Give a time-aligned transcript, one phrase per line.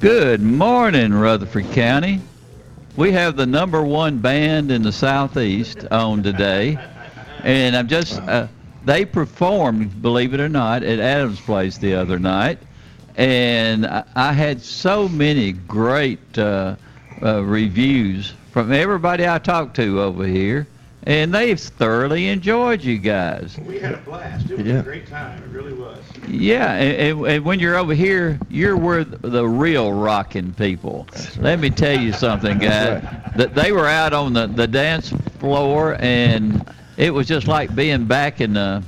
[0.00, 2.22] Good morning, Rutherford County.
[2.96, 6.78] We have the number one band in the Southeast on today.
[7.42, 8.46] And I'm just, uh,
[8.86, 12.58] they performed, believe it or not, at Adams Place the other night.
[13.16, 16.76] And I, I had so many great uh,
[17.22, 20.66] uh, reviews from everybody I talked to over here.
[21.04, 23.56] And they've thoroughly enjoyed you guys.
[23.66, 24.50] We had a blast.
[24.50, 24.80] It was Yeah.
[24.80, 25.42] a great time.
[25.42, 25.98] It really was.
[26.28, 31.08] Yeah, and, and, and when you're over here, you're where the, the real rocking people.
[31.38, 33.02] Let me tell you something, guys.
[33.36, 38.04] That they were out on the, the dance floor, and it was just like being
[38.04, 38.82] back in the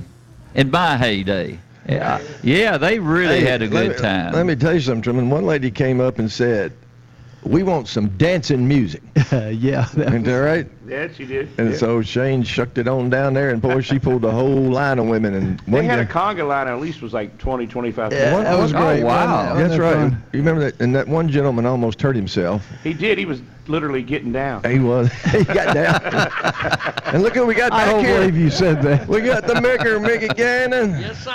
[0.54, 1.58] in my heyday.
[1.88, 4.34] Yeah, yeah, they really Hey, had a good me- time.
[4.34, 5.30] Let me tell you something, Truman.
[5.30, 6.72] One lady came up and said,
[7.44, 9.86] "We want some dancing music." yeah.
[9.88, 10.66] Isn't that right?
[10.86, 11.48] Yes, you did.
[11.58, 11.76] And Yeah.
[11.76, 15.06] so Shane shucked it on down there, and boy, she pulled a whole line of
[15.06, 15.34] women.
[15.34, 18.44] And they one had a conga line at least was like 20, 25 Yeah, One-
[18.44, 19.02] that was one- great.
[19.02, 19.54] oh, wow.
[19.54, 19.58] wasn't?
[19.58, 19.94] That's Wasn't right.
[19.94, 20.22] fun?
[20.32, 20.80] You remember that?
[20.80, 22.66] And that one gentleman almost hurt himself.
[22.82, 23.16] He did.
[23.18, 24.64] He was literally getting down.
[24.64, 25.10] He was.
[25.30, 26.30] he got down.
[27.06, 28.18] and look who we got I back don't here.
[28.18, 29.06] believe you said that.
[29.08, 30.90] We got the maker, Mickey Gannon.
[31.00, 31.32] Yes, sir.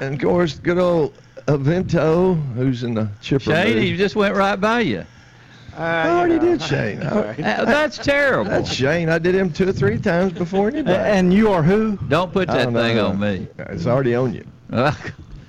[0.00, 1.14] And of course, good old
[1.46, 3.44] Avento, who's in the chipper.
[3.50, 5.04] Shane, he just went right by you.
[5.76, 6.40] Uh, I you already know.
[6.56, 7.00] did Shane.
[7.00, 7.40] That's all right.
[7.40, 8.50] Uh, That's terrible.
[8.50, 9.08] That's Shane.
[9.08, 10.96] I did him two or three times before anybody.
[10.96, 11.96] And you are who?
[12.08, 12.82] Don't put that don't know.
[12.82, 13.46] thing on me.
[13.58, 14.44] It's already on you.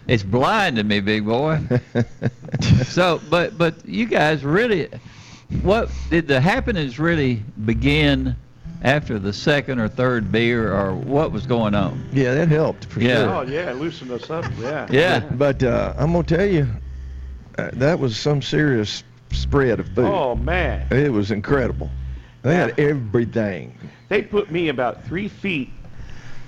[0.08, 1.60] it's blinding me, big boy.
[2.86, 4.90] so, but but you guys really,
[5.64, 8.36] what did the happenings really begin
[8.84, 12.04] after the second or third beer, or what was going on?
[12.12, 13.16] yeah, that helped for Yeah.
[13.18, 13.30] sure.
[13.36, 14.46] Oh yeah, loosen us up.
[14.60, 14.88] Yeah.
[14.90, 15.20] Yeah.
[15.20, 16.68] But uh, I'm gonna tell you,
[17.58, 19.04] uh, that was some serious
[19.34, 20.06] spread of food.
[20.06, 21.90] Oh man, It was incredible.
[22.44, 23.78] They had everything.
[24.10, 25.70] they put me about three feet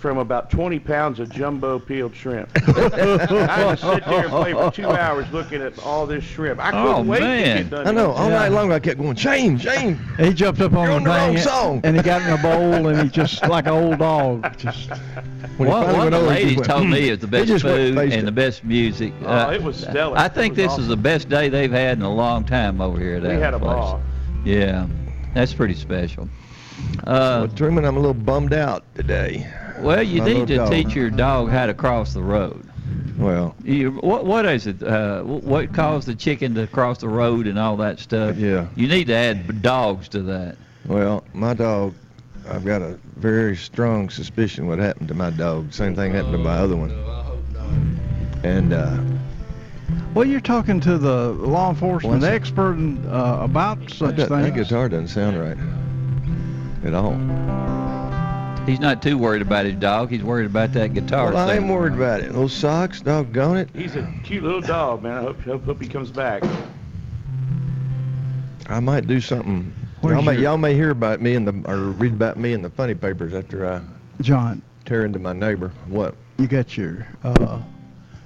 [0.03, 2.49] from about 20 pounds of jumbo peeled shrimp.
[2.57, 6.59] I had to sit there and play for two hours looking at all this shrimp.
[6.59, 7.57] I couldn't Oh, wait man.
[7.57, 7.87] to get done.
[7.87, 8.11] I know.
[8.11, 8.39] All Yeah.
[8.39, 9.97] night long I kept going, Shane, Shane.
[10.19, 11.81] He jumped up on You're the on the wrong thing song.
[11.85, 14.57] and he got in a bowl and he just like an old dog.
[14.57, 14.89] Just
[15.55, 17.27] When he One, finally one of went the ladies just told went, me it's the
[17.27, 18.25] best food and it.
[18.25, 19.13] the best music.
[19.25, 20.17] Oh, it was stellar.
[20.17, 22.99] I think was this is the best day they've had in a long time over
[22.99, 23.71] here at We Adams had a Place.
[23.73, 24.01] ball.
[24.43, 24.85] Yeah,
[25.33, 26.27] that's pretty special.
[27.05, 29.47] Uh, Well, Truman, I'm a little bummed out today.
[29.79, 30.71] Well, you my need to dog.
[30.71, 32.63] teach your dog how to cross the road.
[33.17, 34.81] Well, You, what what is it?
[34.81, 38.37] Uh, what caused the chicken to cross the road and all that stuff?
[38.37, 38.67] Yeah.
[38.75, 40.57] You need to add dogs to that.
[40.85, 41.93] well, my dog,
[42.49, 45.71] I've got a very strong suspicion what happened to my dog.
[45.71, 46.91] Same thing happened to my other one.
[48.43, 48.97] And uh,
[50.13, 54.67] well, you're talking to the law enforcement What's- expert uh, about such that, that things.
[54.67, 55.57] guitar doesn't sound right
[56.83, 57.13] at all.
[58.65, 60.09] He's not too worried about his dog.
[60.09, 61.33] He's worried about that guitar.
[61.33, 61.63] Well, I thing.
[61.63, 62.31] ain't worried about it.
[62.31, 63.69] Those socks, doggone it.
[63.73, 65.17] He's a cute little dog, man.
[65.17, 66.43] I hope, hope, hope he comes back.
[68.67, 69.73] I might do something.
[70.01, 72.69] Y'all may, y'all may hear about me in the or read about me in the
[72.69, 73.81] funny papers after I
[74.21, 75.71] John, tear into my neighbor.
[75.87, 76.15] What?
[76.37, 77.61] you got your, uh,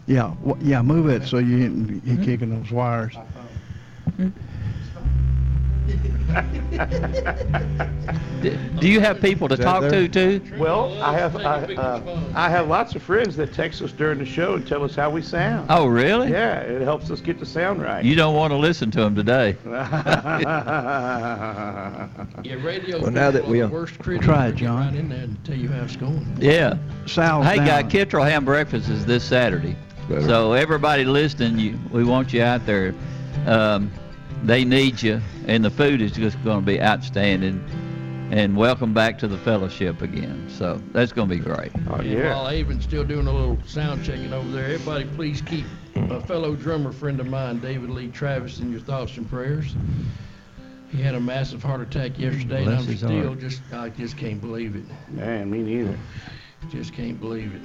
[0.07, 3.15] yeah, wh- yeah, move it so you ain't you kicking those wires.
[4.17, 4.31] D-
[8.41, 10.07] Do you have people to talk there?
[10.07, 10.41] to too?
[10.57, 14.25] Well, I have I, uh, I have lots of friends that text us during the
[14.25, 15.67] show and tell us how we sound.
[15.69, 16.29] Oh, really?
[16.31, 18.05] Yeah, it helps us get the sound right.
[18.05, 19.55] You don't want to listen to them today.
[22.43, 23.01] Yeah, radio.
[23.01, 24.25] Well, now that we are are- the worst critics.
[24.25, 24.87] Try it, They get John.
[24.87, 26.37] Right in there and tell you how it's going.
[26.39, 26.77] Yeah.
[27.07, 27.89] Sal's Hey, guy, down.
[27.89, 29.75] Kittrell Ham Breakfast is this Saturday.
[30.07, 30.21] Better.
[30.21, 32.93] So everybody listening, you, we want you out there.
[33.47, 33.91] Um,
[34.43, 37.63] they need you, and the food is just going to be outstanding.
[38.29, 40.49] And welcome back to the fellowship again.
[40.49, 41.71] So that's going to be great.
[41.89, 42.35] oh And yeah.
[42.35, 46.19] while Avon's still doing a little sound checking over there, everybody please keep a mm-hmm.
[46.27, 49.75] fellow drummer friend of mine, David Lee Travis, in your thoughts and prayers.
[50.89, 53.39] He had a massive heart attack yesterday, and Bless I'm still heart.
[53.39, 54.83] just, I just can't believe it.
[55.09, 55.97] Man, me neither.
[56.69, 57.61] Just can't believe it.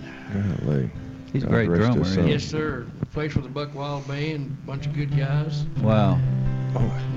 [0.65, 0.91] Golly.
[1.33, 1.95] He's a great drummer.
[1.95, 2.03] soul.
[2.05, 2.29] isn't?
[2.29, 2.87] Yes, sir.
[3.13, 6.19] Plays for the Buck Wild Band, bunch of good guys, Wow.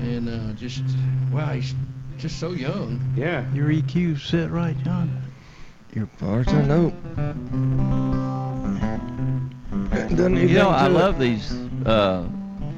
[0.02, 0.82] and uh, just
[1.32, 1.74] wow, he's
[2.18, 3.00] just so young.
[3.16, 3.44] Yeah.
[3.54, 5.22] Your EQ set right, John?
[5.94, 6.92] Your as I know.
[10.08, 11.52] Doesn't You know, I anything to love these
[11.86, 12.28] uh,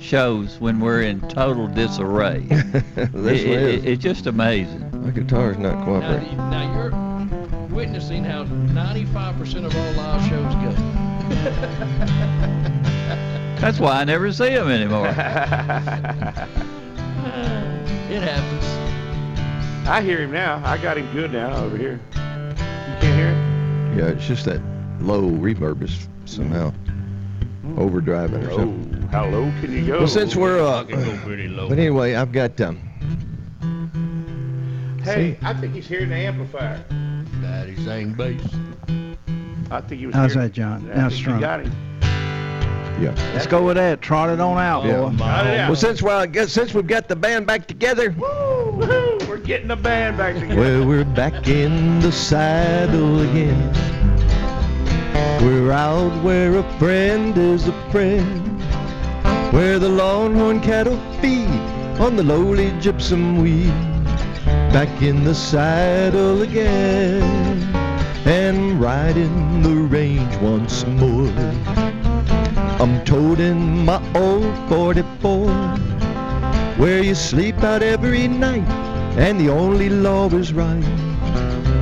[0.01, 2.47] shows when we're in total disarray.
[2.51, 2.75] it.
[2.97, 3.85] It- this it- way is.
[3.85, 4.85] it's just amazing.
[5.05, 6.37] My guitar's not Now, cooperating.
[6.37, 10.98] the- now you're witnessing how 95% of all live shows go.
[13.61, 15.09] That's why I never see him anymore.
[15.09, 15.15] it
[18.23, 19.89] happens.
[19.89, 20.63] I hear him now.
[20.65, 22.01] I got him good now over here.
[22.15, 23.97] You can't hear it?
[23.99, 24.61] Yeah, it's just that
[25.01, 26.73] low reverb is somehow
[27.77, 29.03] overdriving or Oh, something.
[29.09, 29.99] how low can you go?
[29.99, 31.69] Well, since we're uh, can go pretty low.
[31.69, 32.79] but anyway, I've got um,
[35.03, 36.83] Hey, I think he's hearing the amplifier.
[37.43, 38.41] Daddy sang bass.
[39.71, 40.91] I think he was How's hearing- that, John?
[40.93, 41.41] I Now strong.
[41.41, 41.73] got him.
[43.01, 43.13] yeah.
[43.35, 44.01] Let's go with that.
[44.01, 44.97] Trot it on out, Yeah.
[45.01, 45.11] boy.
[45.19, 45.69] Got it out.
[45.69, 48.27] Well, since well, I guess since we've got the band back together, Woo,
[48.73, 50.61] woo, we're getting the band back together.
[50.61, 53.73] well, we're back in the saddle again.
[55.43, 58.61] We're out where a friend is a friend,
[59.53, 61.49] where the longhorn cattle feed
[62.01, 63.73] on the lowly jimson weed.
[64.73, 67.61] Back in the saddle again,
[68.27, 71.29] and riding the range once more.
[72.81, 75.51] I'm toting my old 44,
[76.77, 78.69] where you sleep out every night,
[79.19, 80.83] and the only law is right.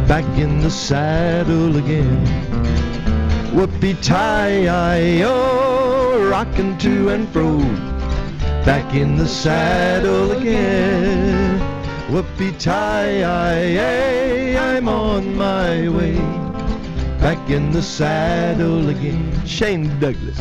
[0.09, 2.25] Back in the saddle again.
[3.57, 4.69] Whoopie tie
[5.25, 7.59] oh, rocking to and fro.
[8.65, 11.59] Back in the saddle again.
[12.11, 14.26] Whoopie tie
[14.77, 16.17] I'm on my way.
[17.19, 19.47] Back in the saddle again.
[19.47, 20.39] Shane Douglas.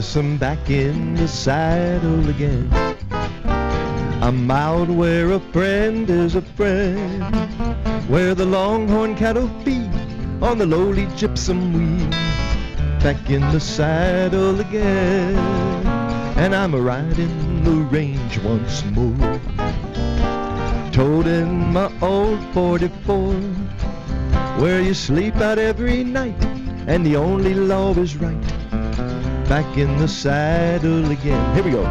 [0.00, 2.70] I'm back in the saddle again.
[4.22, 7.22] I'm out where a friend is a friend,
[8.08, 9.92] where the longhorn cattle feed
[10.40, 12.10] on the lowly jimson weed.
[13.02, 15.36] Back in the saddle again,
[16.38, 19.38] and I'm riding the range once more.
[20.92, 23.34] Toting my old 44,
[24.62, 26.42] where you sleep out every night,
[26.86, 28.49] and the only law is right.
[29.50, 31.54] Back in the saddle again.
[31.56, 31.82] Here we go.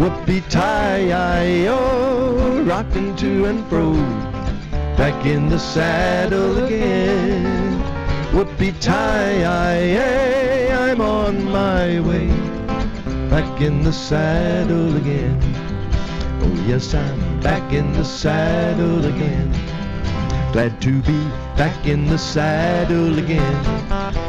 [0.00, 3.92] Whoopie tie oh, rocking to and fro.
[4.96, 7.80] Back in the saddle again.
[8.32, 9.44] Whoopie tie
[10.74, 12.26] I'm on my way.
[13.30, 15.38] Back in the saddle again.
[16.42, 19.52] Oh yes, I'm back in the saddle again.
[20.52, 24.26] Glad to be back in the saddle again.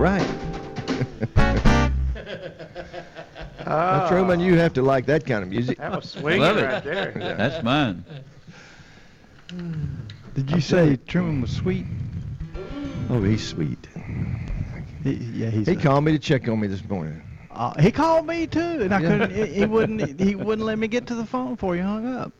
[0.00, 0.26] All right.
[3.66, 5.76] Now, Ah, Truman, you have to like that kind of music.
[5.76, 6.64] That was swinging Love it.
[6.64, 7.12] right there.
[7.36, 8.02] That's mine.
[10.34, 11.84] Did you say Truman was sweet?
[13.10, 13.86] Oh, he's sweet.
[15.04, 15.66] He, yeah, he's.
[15.68, 17.20] He a- called me to check on me this morning.
[17.50, 19.08] Uh, he called me too, and I Yeah.
[19.08, 19.32] couldn't.
[19.32, 20.18] He, he wouldn't.
[20.18, 22.32] He wouldn't let me get to the phone before he hung up.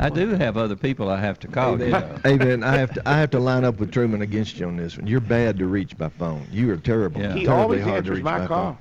[0.00, 2.16] I do have other people I have to call, you know.
[2.24, 4.76] Hey man, I have to I have to line up with Truman against you on
[4.76, 5.06] this one.
[5.06, 6.46] You're bad to reach by phone.
[6.50, 7.20] You are terrible.
[7.20, 7.34] Yeah.
[7.34, 8.78] He terribly always hard to answers reach my by call.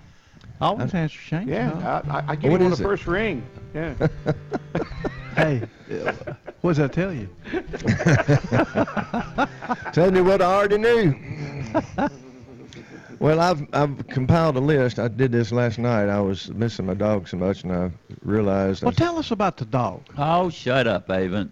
[0.62, 1.48] Always answer Shane.
[1.48, 2.84] Yeah, I, I, I get What him on the it?
[2.84, 3.44] first ring.
[3.74, 3.94] Yeah.
[5.36, 5.62] Hey,
[6.62, 7.30] what does that tell you?
[9.94, 11.16] Tell me what I already knew.
[13.20, 15.00] Well, I've I've compiled a list.
[15.00, 16.10] I did this last night.
[16.10, 17.92] I was missing my dog so much, and I
[18.24, 18.84] realized.
[18.84, 20.04] I Well, tell us about the dog.
[20.18, 21.52] Oh, shut up, Avon.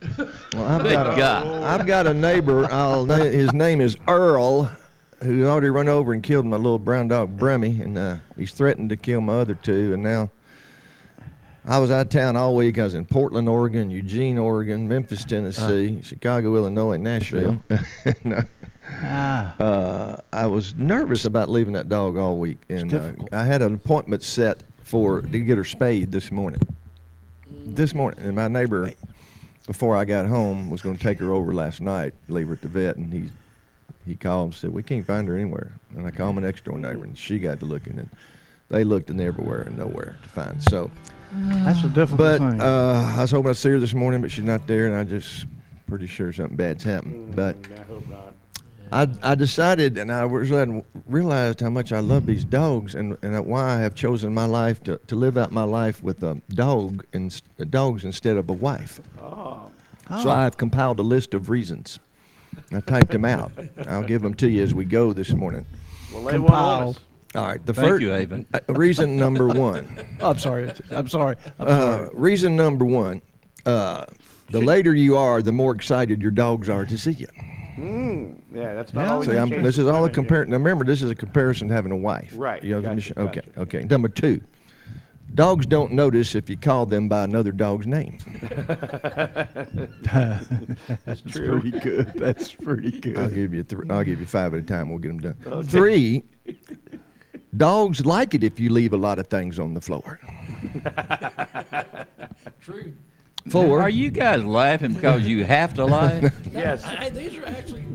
[0.54, 1.64] Well, I've Good got, a, God.
[1.64, 2.72] I've got a neighbor.
[2.72, 4.72] I'll his name is Earl,
[5.22, 8.90] who already run over and killed my little brown dog Brummy, and uh, he's threatened
[8.90, 9.94] to kill my other two.
[9.94, 10.32] And now
[11.66, 12.80] I was out of town all week.
[12.80, 17.62] I was in Portland, Oregon, Eugene, Oregon, Memphis, Tennessee, Chicago, Illinois, and Nashville.
[18.06, 18.42] And, uh,
[19.04, 23.12] Ah, uh, I was nervous about leaving that dog all week, and uh.
[23.32, 26.62] I had an appointment set for to get her spayed this morning.
[27.66, 28.92] This morning, and my neighbor,
[29.68, 32.62] before I got home, was going to take her over last night, leave her at
[32.62, 33.30] the vet, and he
[34.06, 35.74] he called and said we can't find her anywhere.
[35.96, 38.10] And I called my next door neighbor, and she got to looking, and
[38.70, 40.64] they looked in everywhere and nowhere to find.
[40.64, 40.90] So,
[41.34, 42.62] that's a difficult but thing.
[42.62, 45.04] uh, I was hoping I'd see her this morning, but she's not there, and I
[45.04, 45.46] just
[45.88, 47.36] pretty sure something bad's happened.
[47.36, 48.27] But Mm,
[48.92, 49.04] I.
[49.04, 50.50] I, I decided and I was
[51.08, 54.84] realized how much I love these dogs and, and why I have chosen my life
[54.84, 57.40] to, to live out my life with a dog and
[57.70, 59.00] dogs instead of a wife.
[59.22, 59.70] Oh,
[60.22, 62.00] So I've compiled a list of reasons.
[62.74, 63.52] I typed them out.
[63.88, 65.66] I'll give them to you as we go this morning.
[66.14, 66.78] well, lay one on.
[66.80, 67.00] Compiled.
[67.36, 67.66] All right.
[67.66, 68.46] The Thank first you, Avon.
[68.54, 69.88] uh, reason number one.
[70.22, 70.72] I'm sorry.
[70.92, 71.36] I'm sorry.
[71.60, 72.10] I'm Uh, sorry.
[72.14, 73.22] reason number one.
[73.66, 74.06] Uh,
[74.50, 77.28] the later you are, the more excited your dogs are to see you.
[77.78, 79.12] Mm, yeah, that's not Yeah.
[79.14, 80.52] always See, I'm, case this is all a women, comparison.
[80.52, 82.32] Now remember, this is a comparison to having a wife.
[82.36, 83.42] Right, You know, gotcha, mission- okay.
[83.42, 83.60] gotcha.
[83.62, 83.84] Okay.
[83.84, 84.42] Number two,
[85.36, 88.18] dogs don't notice if you call them by another dog's name.
[90.04, 92.12] That's pretty good.
[92.16, 93.18] That's pretty good.
[93.18, 93.88] I'll give you three.
[93.90, 94.90] I'll give you five at a time.
[94.90, 95.64] We'll get them done.
[95.66, 96.24] Three,
[97.58, 100.20] dogs like it if you leave a lot of things on the floor.
[102.62, 102.94] True.
[103.50, 103.82] Four.
[103.82, 106.34] Are you guys laughing because you have to laugh?
[106.52, 106.84] Yes.
[106.84, 107.86] Hey, these are actually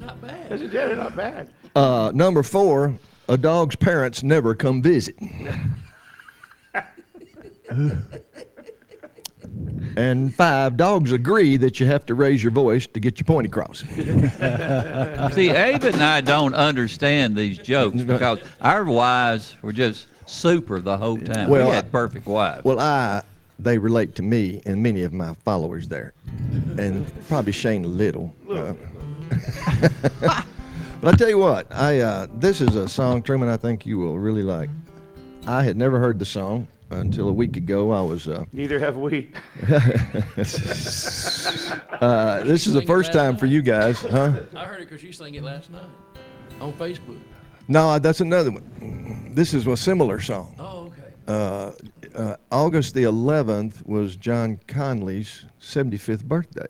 [0.00, 0.60] not bad.
[0.60, 1.48] Yeah, they're not bad.
[1.74, 2.98] Uh, number four,
[3.28, 5.16] a dog's parents never come visit.
[9.96, 13.46] and five, dogs agree that you have to raise your voice to get your point
[13.46, 13.80] across.
[15.34, 20.96] See, Abe and I don't understand these jokes because our wives were just super the
[20.96, 21.48] whole time.
[21.48, 22.64] Well, we had perfect wives.
[22.64, 23.22] Well, I
[23.58, 26.12] they relate to me and many of my followers there,
[26.78, 28.34] and probably Shane a little.
[28.50, 28.74] Uh,
[31.00, 33.48] but I tell you what, I uh, this is a song, Truman.
[33.48, 34.70] I think you will really like.
[35.46, 37.92] I had never heard the song until a week ago.
[37.92, 38.28] I was.
[38.28, 39.30] Uh, Neither have we.
[39.68, 39.80] uh,
[42.44, 44.40] this is the first last time for you guys, huh?
[44.54, 45.84] I heard it because you sang it last night
[46.60, 47.18] on Facebook.
[47.68, 49.32] No, that's another one.
[49.34, 50.54] This is a similar song.
[50.58, 50.85] Oh, okay.
[51.26, 51.72] Uh,
[52.14, 56.68] uh, August the 11th was John Conlee's 75th birthday.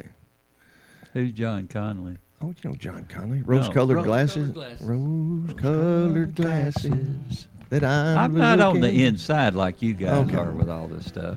[1.13, 2.17] Who's John Conlee?
[2.43, 3.43] Oh, you know John Conlee.
[3.47, 4.51] Rose-colored Rose-colored glasses.
[4.53, 4.83] glasses.
[4.87, 10.37] Rose-colored glasses that I'm, I'm not on the inside like you guys Okay.
[10.37, 11.37] are with all this stuff.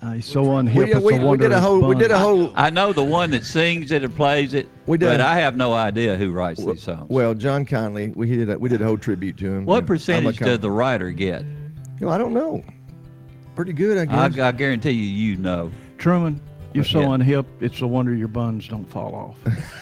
[0.00, 0.74] Uh, he's so unhip.
[0.74, 1.80] We, it's a we, we wonder did a it's whole.
[1.80, 2.52] We did a whole.
[2.54, 5.06] I know the one that sings it and plays it, We did.
[5.06, 7.10] but I have no idea who writes these songs.
[7.10, 8.14] Well, John Conlee.
[8.14, 8.48] We did.
[8.48, 9.64] A, we did a whole tribute to him.
[9.64, 11.44] what and I'm a percentage Con- does the writer get?
[12.00, 12.62] No, I don't know.
[13.54, 14.38] Pretty good, I I, guess.
[14.38, 15.70] I guarantee you, you know.
[15.98, 16.40] Truman,
[16.74, 17.06] you're so Yeah.
[17.08, 17.46] unhip.
[17.60, 19.36] It's a wonder your buns don't fall off.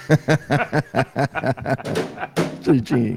[2.62, 3.11] Gee, gee.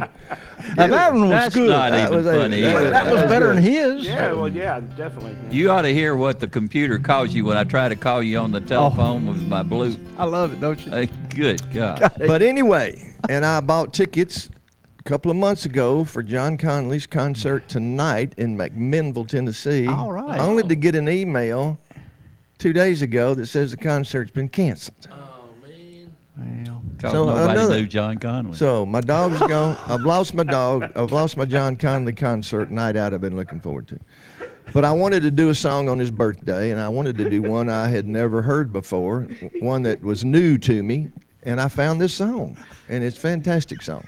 [0.78, 1.70] Now, that one was That's good.
[1.70, 2.62] not That even was a- funny.
[2.62, 2.90] that either.
[2.92, 4.06] that was better than his.
[4.06, 5.36] Yeah, well, yeah, definitely.
[5.50, 8.38] You ought to hear what the computer calls you when I try to call you
[8.38, 8.66] on the oh.
[8.66, 9.96] telephone with my blue.
[10.20, 10.92] I love it, don't you?
[10.92, 12.12] Hey, good God.
[12.20, 14.50] But anyway, and I bought tickets
[15.00, 19.88] a couple of months ago for John Conlee's concert tonight in McMinnville, Tennessee.
[19.88, 20.40] All right.
[20.40, 21.78] Only to get an email
[22.58, 25.08] two days ago that says the concert's been canceled.
[25.12, 26.12] Oh, man.
[26.66, 28.56] Well, 'Cause So, nobody another- knew John Conlee.
[28.56, 29.78] So my dog's gone.
[29.88, 30.92] I've lost my dog.
[30.96, 33.14] I've lost my John Conlee concert night out.
[33.14, 34.00] I've been looking forward to.
[34.74, 37.42] But I wanted to do a song on his birthday, and I wanted to do
[37.42, 39.28] one I had never heard before,
[39.62, 41.10] one that was new to me,
[41.44, 42.56] and I found this song,
[42.88, 44.04] and it's a fantastic song.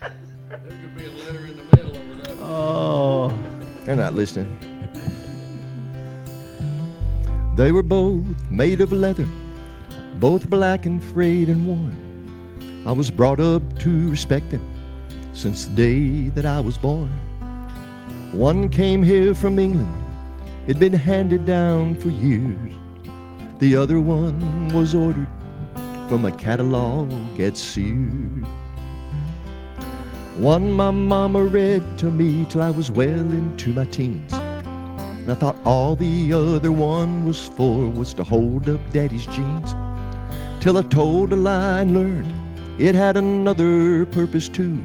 [0.00, 0.10] There
[0.50, 2.36] could be a letter in the middle over that.
[2.40, 3.38] oh,
[3.84, 4.56] They're not listening.
[7.56, 9.26] They were both made of leather,
[10.20, 12.84] both black and frayed and worn.
[12.86, 14.62] I was brought up to respect them
[15.32, 17.10] since the day that I was born.
[18.32, 19.92] One came here from England,
[20.66, 22.72] it'd been handed down for years.
[23.58, 25.26] The other one was ordered
[26.08, 28.46] from a catalog at Sears.
[30.38, 34.32] One my mama read to me till I was well into my teens.
[34.32, 39.74] And I thought all the other one was for was to hold up daddy's jeans.
[40.60, 42.32] Till I told a lie and learned
[42.78, 44.78] it had another purpose too.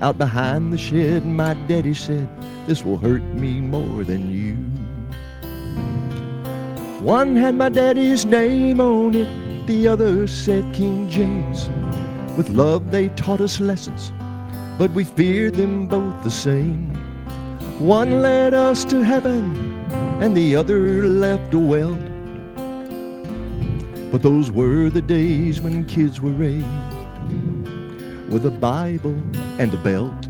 [0.00, 2.26] Out behind the shed, my daddy said,
[2.66, 4.54] This will hurt me more than you.
[7.04, 11.68] One had my daddy's name on it, the other said King James.
[12.38, 14.12] With love they taught us lessons,
[14.78, 16.94] but we feared them both the same.
[17.78, 19.54] One led us to heaven,
[20.20, 21.94] and the other left a well.
[24.10, 26.66] But those were the days when kids were raised.
[28.28, 29.14] with a Bible
[29.58, 30.26] and a belt.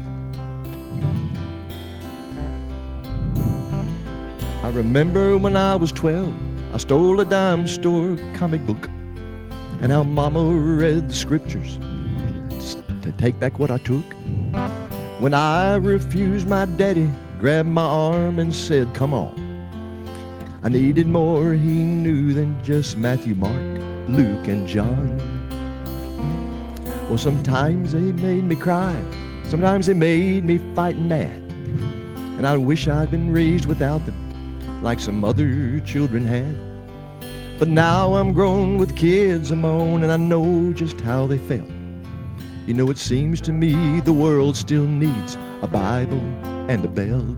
[4.65, 6.35] I remember when I was 12,
[6.75, 8.89] I stole a dime store comic book,
[9.81, 11.79] and how Mama read the scriptures
[13.13, 14.05] to take back what I took.
[15.21, 19.39] When I refused, my daddy grabbed my arm and said, Come on.
[20.63, 25.19] I needed more, he knew, than just Matthew, Mark, Luke, and John.
[27.09, 28.97] Well, sometimes they made me cry,
[29.45, 31.39] sometimes they made me fight mad.
[32.39, 36.57] And I wish I'd been raised without them, like some other children had.
[37.59, 41.39] But now I'm grown with kids of my own, and I know just how they
[41.39, 41.69] felt.
[42.73, 46.23] You know, it seems to me the world still needs a Bible
[46.71, 47.37] and a belt.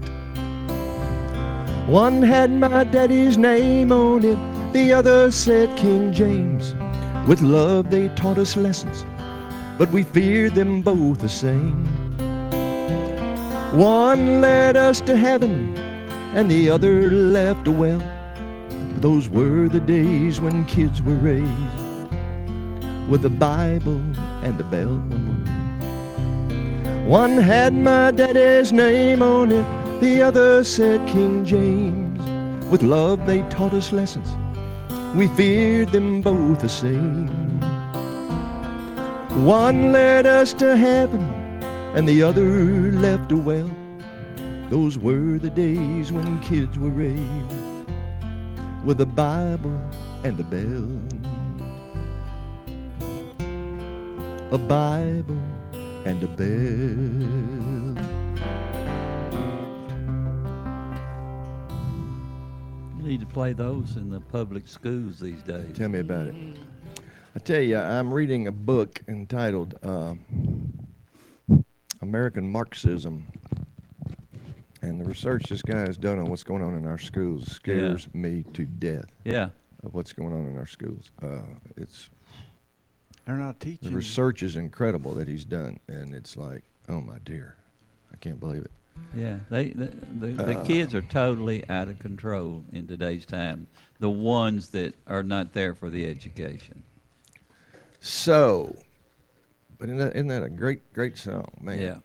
[1.88, 4.38] One had my daddy's name on it,
[4.72, 6.76] the other said King James.
[7.26, 9.04] With love they taught us lessons,
[9.76, 11.84] but we feared them both the same.
[13.76, 15.76] One led us to heaven,
[16.36, 18.04] and the other left a well.
[19.00, 21.50] Those were the days when kids were raised
[23.08, 24.00] with the Bible
[24.44, 24.96] and the bell.
[27.08, 29.66] One had my daddy's name on it,
[30.00, 32.20] the other said King James.
[32.70, 34.28] With love they taught us lessons,
[35.14, 37.28] we feared them both the same.
[39.44, 41.22] One led us to heaven,
[41.94, 43.70] and the other left a well.
[44.70, 47.64] Those were the days when kids were raised
[48.84, 49.78] with the Bible
[50.24, 51.23] and the bell.
[54.50, 55.38] A Bible
[56.04, 58.04] and a bell.
[62.96, 65.76] You need to play those in the public schools these days.
[65.76, 66.34] Tell me about it.
[67.36, 70.14] I tell you, I'm reading a book entitled uh,
[72.00, 73.26] American Marxism.
[74.82, 78.06] And the research this guy has done on what's going on in our schools scares
[78.12, 79.48] me to death Yeah.
[79.82, 81.10] of what's going on in our schools.
[81.22, 81.40] Uh,
[81.78, 82.10] it's
[83.26, 83.88] They're not teaching.
[83.90, 87.56] the research is incredible that he's done, and it's like, oh my dear,
[88.12, 88.70] I can't believe it.
[89.16, 90.64] Yeah, they the, the, the Uh.
[90.64, 93.66] kids are totally out of control in today's time.
[94.00, 96.82] The ones that are not there for the education.
[98.00, 98.76] So,
[99.78, 101.80] but isn't that, isn't that a great, great song, man?
[101.80, 101.96] Yeah.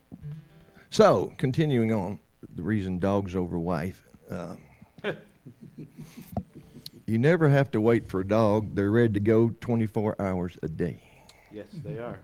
[0.92, 2.20] So, continuing on,
[2.56, 4.08] the reason dogs over wife.
[4.32, 4.58] Um,
[7.06, 8.74] you never have to wait for a dog.
[8.76, 11.02] They're ready to go 24 hours a day.
[11.60, 12.18] Yes, they are.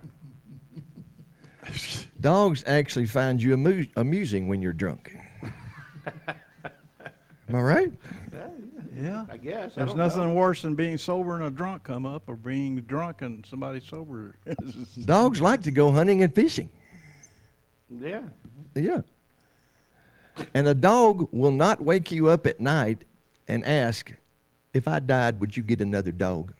[2.21, 5.17] Dogs actually find you amu- amusing when you're drunk.
[7.49, 7.91] Am I right?
[8.95, 9.25] Yeah.
[9.29, 9.75] I guess.
[9.75, 10.33] There's don't nothing know.
[10.35, 14.37] worse than being sober and a drunk come up or being drunk and somebody sober.
[15.05, 16.69] Dogs like to go hunting and fishing.
[17.89, 18.21] Yeah.
[18.73, 19.01] Yeah.
[20.53, 23.03] And a dog will not wake you up at night
[23.49, 24.13] and ask,
[24.73, 26.53] if I died, would you get another dog?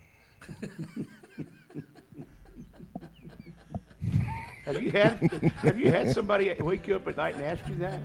[4.66, 7.76] Have you had Have you had somebody wake you up at night and ask you
[7.76, 8.00] that?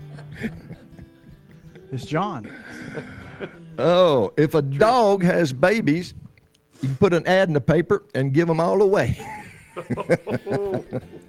[1.92, 2.50] It's John.
[3.78, 6.14] Oh, if a dog has babies,
[6.82, 9.18] you can put an ad in the paper and give them all away.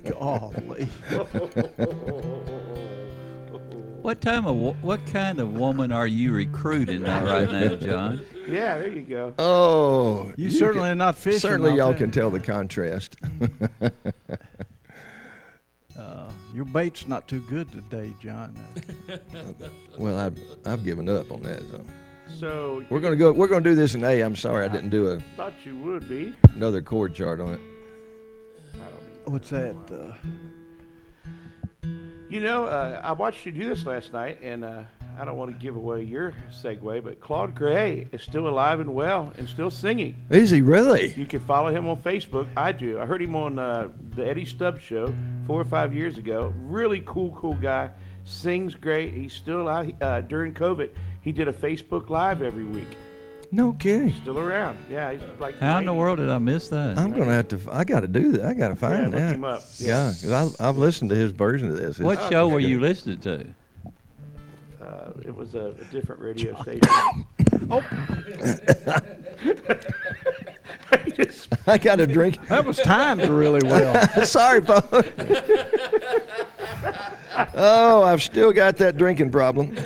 [0.09, 0.87] Golly.
[4.01, 8.25] What time of what kind of woman are you recruiting right now, John?
[8.47, 9.31] Yeah, there you go.
[9.37, 11.39] Oh, You, can- certainly are not fishing.
[11.39, 13.15] certainly y'all tell can tell the contrast.
[16.53, 18.55] Your bait's not too good today, John.
[19.97, 21.61] well, I've I've given up on that.
[21.69, 21.81] So.
[22.39, 23.31] So We're gonna go.
[23.31, 24.21] We're gonna do this in A.
[24.21, 26.33] I'm sorry I didn't do a, thought you would be.
[26.55, 27.59] another chord chart on it.
[29.25, 29.75] What's that?
[29.91, 30.15] Uh,
[32.29, 34.83] You know, uh, I watched you do this last night, and uh,
[35.19, 38.93] I don't want to give away your segue, but Claude Gray is still alive and
[38.93, 40.15] well and still singing.
[40.29, 41.13] Is he really?
[41.13, 42.47] You can follow him on Facebook.
[42.57, 42.99] I do.
[42.99, 45.13] I heard him on uh, the Eddie Stubbs show
[45.45, 46.53] four or five years ago.
[46.63, 47.89] Really cool, cool guy.
[48.25, 49.13] Sings great.
[49.13, 49.91] He's still out.
[50.01, 50.89] Uh, during COVID,
[51.21, 52.87] he did a Facebook Live every week.
[53.53, 54.09] No kidding.
[54.09, 54.77] He's still around.
[54.89, 55.59] Yeah, he's like.
[55.59, 56.97] How in the world did I miss that?
[56.97, 57.59] I'm gonna have to.
[57.69, 58.45] I got to do that.
[58.45, 59.35] I got to Yeah, find look that.
[59.35, 59.63] him up.
[59.77, 61.99] Yeah, 'cause I, I've listened to his version of this.
[61.99, 63.45] what It's- show were you listening to?
[64.81, 66.81] Uh, it was a, a different radio station.
[67.71, 67.81] oh.
[71.05, 72.45] He just- I got a drink.
[72.49, 74.25] that was timed really well.
[74.27, 75.07] Sorry, folks.
[77.55, 79.73] oh, I've still got that drinking problem.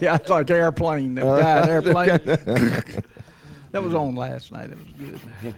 [0.00, 1.14] yeah, it's like airplane.
[1.16, 2.20] That guy, airplane.
[3.72, 4.70] that was on last night.
[4.70, 5.54] It was good.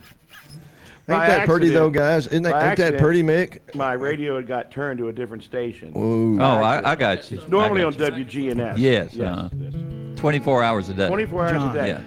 [1.08, 2.26] By that pretty though, guys?
[2.26, 3.74] Isn't that, By ain't that pretty, Mick?
[3.74, 5.92] My radio had got turned to a different station.
[5.96, 6.38] Ooh.
[6.40, 7.38] Oh, I, I got you.
[7.38, 8.24] It's normally I on got you.
[8.24, 8.74] WGNS.
[8.76, 9.50] Yes, Yes.
[9.58, 9.72] yes.
[10.16, 11.08] 24 hours a day.
[11.08, 11.76] 24 hours John.
[11.76, 11.88] a day.
[11.88, 12.00] Yeah.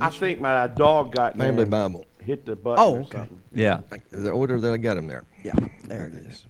[0.00, 2.04] I think my dog got in there Family Bible.
[2.22, 3.18] hit the button Oh, okay.
[3.18, 3.40] something.
[3.54, 3.80] Yeah.
[4.10, 5.24] The order that I got him there.
[5.44, 5.52] Yeah,
[5.84, 6.44] there it is.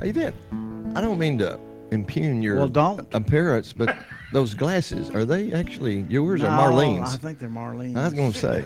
[0.00, 1.58] Hey, Vin, I don't mean to
[1.90, 3.06] impugn your Well, don't.
[3.14, 3.96] appearance, but
[4.32, 7.14] those glasses, are they actually yours or Marlene's?
[7.14, 7.96] I think they're Marlene's.
[7.96, 8.64] I was going to say.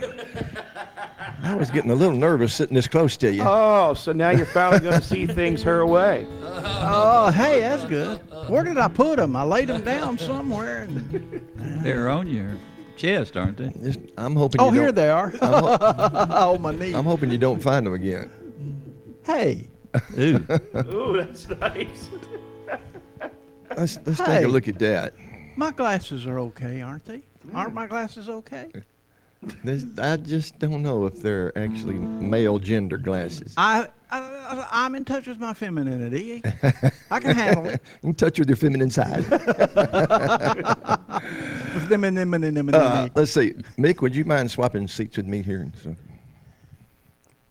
[1.42, 3.42] I was getting a little nervous sitting this close to you.
[3.44, 6.26] Oh, so now you're finally going to see things her way.
[6.40, 8.18] Oh, hey, that's good.
[8.48, 9.34] Where did I put them?
[9.34, 10.82] I laid them down somewhere.
[10.82, 11.40] And...
[11.82, 12.56] They're on your
[12.96, 13.70] chest, aren't they?
[13.82, 14.60] Just- I'm hoping.
[14.60, 15.32] Oh, you here they are.
[15.42, 15.78] I'm, ho-
[16.30, 16.94] oh, my knee.
[16.94, 18.30] I'm hoping you don't find them again.
[19.24, 19.68] Hey,
[20.18, 20.44] Ooh.
[20.76, 22.08] Ooh, that's nice.
[23.76, 25.14] Let's, let's take a look at that.
[25.56, 27.22] my glasses are okay, aren't they?
[27.54, 28.70] Aren't my glasses okay?
[29.64, 33.54] This, I just don't know if they're actually male gender glasses.
[33.56, 36.42] I, I I'm in touch with my femininity.
[37.10, 37.82] I can handle it.
[38.04, 39.24] In touch with your feminine side.
[41.82, 43.54] Uh, let's see.
[43.78, 45.70] Mick, would you mind swapping seats with me here?
[45.82, 45.96] So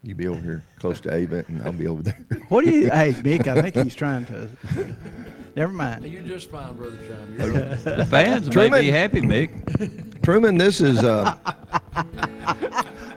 [0.03, 2.17] you be over here close to Ava, and I'll be over there.
[2.49, 2.89] what do you?
[2.89, 4.49] Hey, Mick, I think he's trying to.
[5.55, 6.05] Never mind.
[6.05, 7.35] You're just fine, Brother John.
[7.83, 8.81] The fans may Truman.
[8.81, 10.21] be happy, Mick.
[10.23, 11.35] Truman, this is uh,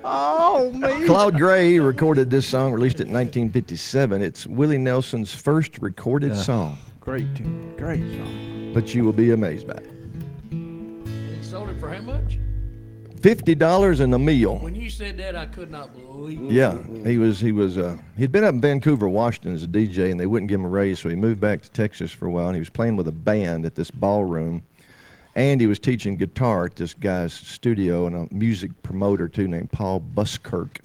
[0.06, 1.06] Oh, me.
[1.06, 4.20] Claude Gray recorded this song, released it in 1957.
[4.22, 7.74] It's Willie Nelson's first recorded song, Great tune.
[7.76, 8.72] Great song.
[8.74, 9.90] but you will be amazed by it.
[10.50, 12.38] He sold it for how much?
[13.24, 14.58] Fifty dollars in a meal.
[14.58, 16.50] When you said that, I could not believe it.
[16.50, 20.10] Yeah, he was he was uh, he'd been up in Vancouver, Washington as a DJ,
[20.10, 22.30] and they wouldn't give him a raise, so he moved back to Texas for a
[22.30, 22.48] while.
[22.48, 24.62] And he was playing with a band at this ballroom,
[25.36, 29.72] and he was teaching guitar at this guy's studio and a music promoter too named
[29.72, 30.80] Paul Buskirk.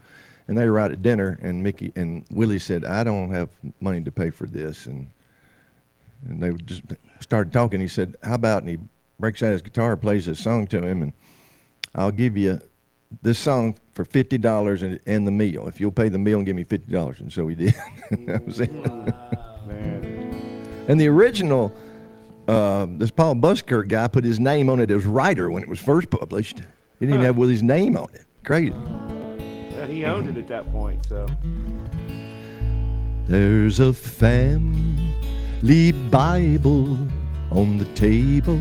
[0.47, 3.49] And they were out at dinner, and Mickey and Willie said, "I don't have
[3.81, 5.09] money to pay for this," and
[6.29, 6.83] and they just
[7.19, 7.81] started talking.
[7.81, 8.77] He said, "How about?" And he
[9.19, 11.11] breaks out his guitar, plays his song to him, and
[11.95, 12.59] I'll give you
[13.21, 15.67] this song for fifty dollars and, and the meal.
[15.67, 17.75] If you'll pay the meal and give me fifty dollars, and so he did.
[18.11, 18.71] that was it.
[20.87, 21.71] And the original,
[22.47, 25.79] uh, this Paul Buskirk guy put his name on it as writer when it was
[25.79, 26.57] first published.
[26.99, 28.25] He didn't even have Willie's name on it.
[28.43, 28.73] Crazy.
[29.71, 31.27] Yeah, he owned it at that point, so.
[33.27, 36.97] There's a family Bible
[37.51, 38.57] on the table.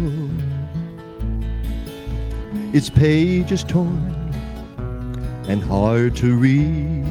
[2.73, 4.15] Its pages torn
[5.49, 7.07] and hard to read.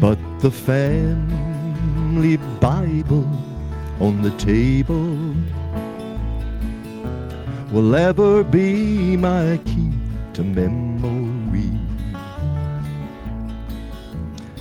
[0.00, 3.28] But the family Bible
[4.00, 5.34] on the table
[7.72, 9.92] will ever be my key
[10.34, 11.70] to memory.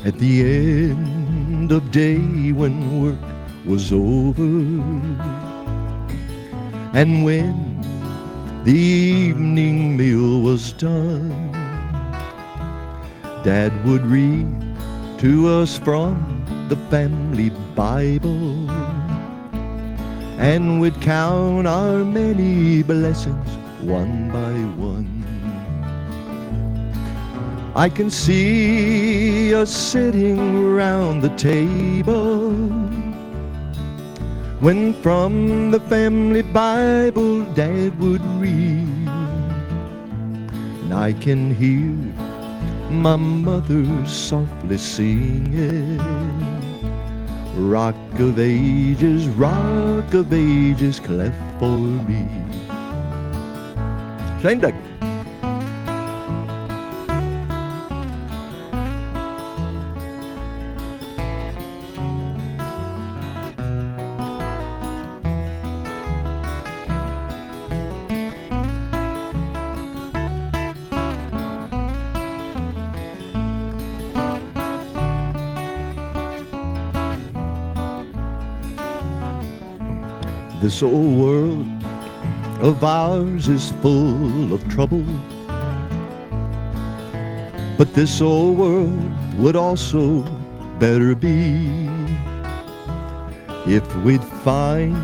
[0.06, 3.18] At the end of day when work
[3.66, 4.44] was over
[6.94, 7.75] and when
[8.66, 11.52] the evening meal was done,
[13.44, 14.48] Dad would read
[15.20, 18.68] to us from the family Bible
[20.40, 23.50] and we'd count our many blessings
[23.82, 25.12] one by one.
[27.76, 32.50] I can see us sitting round the table
[34.66, 39.08] when from the family Bible Dad would read,
[40.82, 41.94] and I can hear
[42.90, 46.02] my mother softly singing.
[47.70, 52.26] Rock of ages, rock of ages, cleft for me.
[54.42, 54.95] Shane Douglas.
[80.66, 81.68] This old world
[82.60, 85.06] of ours is full of trouble.
[87.78, 90.24] But this old world would also
[90.80, 91.88] better be
[93.68, 94.98] if we'd find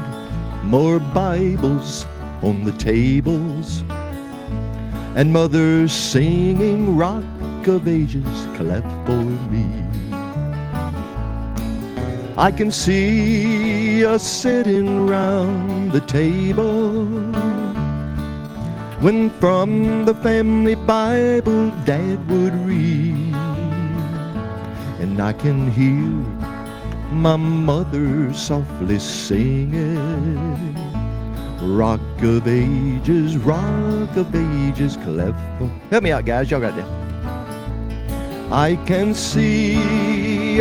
[0.63, 2.08] more Bibles
[2.41, 3.84] on the tables
[5.13, 8.26] and mothers singing Rock of Ages,
[8.58, 9.90] clap for me.
[12.41, 17.06] I can see us sitting round the table
[18.99, 23.36] when from the family Bible Dad would read.
[24.99, 26.01] And I can hear
[27.13, 30.73] my mother softly singing.
[31.62, 35.38] Rock of ages, rock of ages, cleft.
[35.91, 36.49] Help me out, guys.
[36.49, 36.89] Y'all got that.
[38.51, 40.11] I can see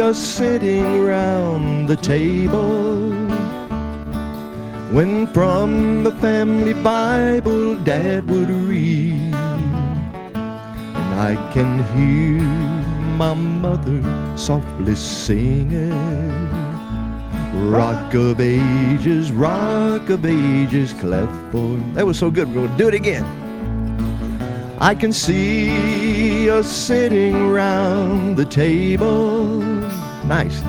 [0.01, 3.11] us sitting round the table
[4.93, 12.43] when from the family Bible Dad would read, and I can hear
[13.17, 14.03] my mother
[14.37, 15.91] softly singing.
[17.71, 21.77] Rock of ages, rock of ages, cleft for.
[21.95, 22.49] That was so good.
[22.49, 23.25] We're going to do it again.
[24.81, 29.80] I can see us sitting round the table.
[30.31, 30.61] Nice.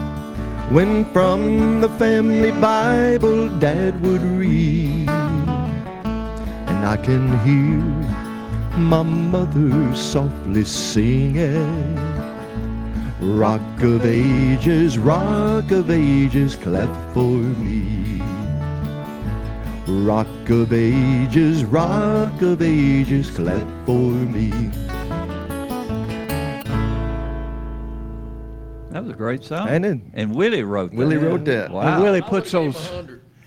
[0.71, 7.77] When from the family Bible Dad would read, and I can hear
[8.79, 11.95] my mother softly singing.
[13.21, 18.19] Rock of ages, rock of ages, clap for me.
[19.85, 24.71] Rock of ages, rock of ages, clap for me.
[29.21, 29.67] Great song.
[29.69, 30.97] And it- and Willie wrote that.
[30.97, 31.71] Willie wrote that.
[31.71, 31.81] Wow.
[31.95, 32.75] And Willie I puts those,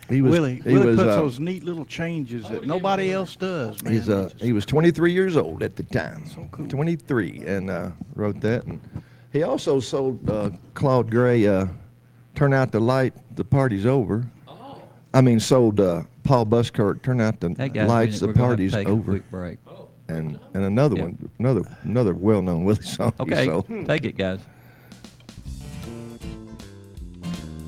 [0.09, 3.35] He was, Willie, he Willie was, puts uh, those neat little changes that nobody else
[3.37, 3.93] does, man.
[3.93, 6.25] He's uh he was 23 years old at the time.
[6.69, 8.65] 23 and uh, wrote that.
[8.67, 8.81] And
[9.33, 11.67] he also sold uh, Claude Gray uh,
[12.35, 14.81] "Turn Out the Light, the Party's Over." Oh,
[15.13, 18.57] I mean, sold uh, Paul Buskirk "Turn Out the Lights, the we're gonna have to
[18.57, 19.59] Party's take a Over," quick break.
[20.09, 21.03] and and another Yeah.
[21.05, 23.13] one, another another well-known Willie song.
[23.17, 23.67] he Okay, sold.
[23.87, 24.39] take it, guys.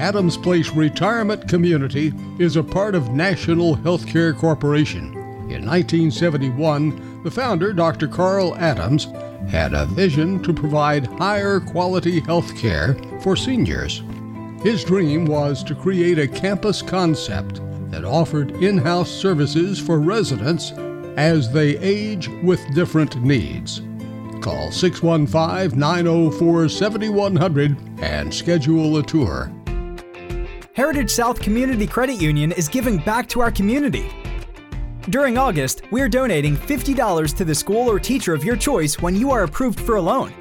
[0.00, 5.12] Adams Place Retirement Community is a part of National Healthcare Corporation.
[5.50, 8.08] In 1971, the founder, Dr.
[8.08, 9.08] Carl Adams,
[9.50, 14.02] had a vision to provide higher quality health care for seniors.
[14.62, 17.60] His dream was to create a campus concept
[17.90, 20.72] that offered in house services for residents
[21.18, 23.82] as they age with different needs.
[24.40, 29.52] Call 615 904 7100 and schedule a tour.
[30.74, 34.08] Heritage South Community Credit Union is giving back to our community.
[35.08, 39.16] During August, we are donating $50 to the school or teacher of your choice when
[39.16, 40.32] you are approved for a loan.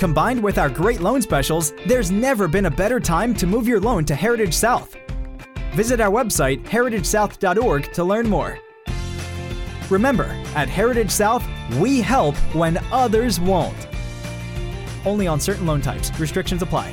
[0.00, 3.78] Combined with our great loan specials, there's never been a better time to move your
[3.78, 4.96] loan to Heritage South.
[5.72, 8.58] Visit our website, heritagesouth.org, to learn more.
[9.88, 11.46] Remember, at Heritage South,
[11.78, 13.86] we help when others won't.
[15.06, 16.18] Only on certain loan types.
[16.18, 16.92] Restrictions apply.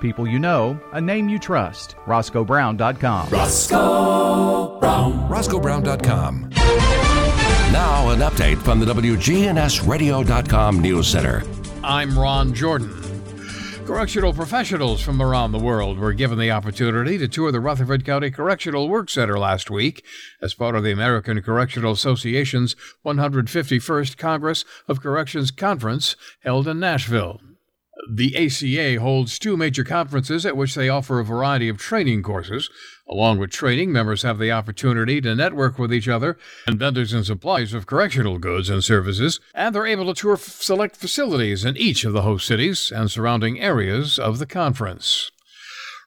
[0.00, 1.96] People you know, a name you trust.
[2.06, 3.30] RoscoeBrown.com.
[3.30, 5.28] Roscoe Brown.
[5.28, 6.50] RoscoeBrown.com.
[7.72, 11.42] Now, an update from the WGNSradio.com News Center.
[11.84, 12.94] I'm Ron Jordan.
[13.88, 18.30] Correctional professionals from around the world were given the opportunity to tour the Rutherford County
[18.30, 20.04] Correctional Work Center last week
[20.42, 27.40] as part of the American Correctional Association's 151st Congress of Corrections Conference held in Nashville.
[28.08, 32.70] The ACA holds two major conferences at which they offer a variety of training courses.
[33.08, 37.24] Along with training, members have the opportunity to network with each other and vendors and
[37.24, 41.76] suppliers of correctional goods and services, and they're able to tour f- select facilities in
[41.76, 45.30] each of the host cities and surrounding areas of the conference.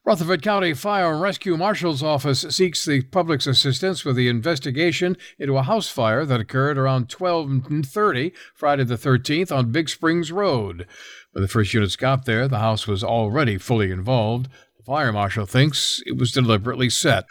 [0.04, 5.56] Rutherford County Fire and Rescue Marshal's Office seeks the public's assistance with the investigation into
[5.56, 10.88] a house fire that occurred around 12:30 Friday the 13th on Big Springs Road.
[11.30, 14.48] When the first units got there, the house was already fully involved.
[14.76, 17.24] The fire marshal thinks it was deliberately set.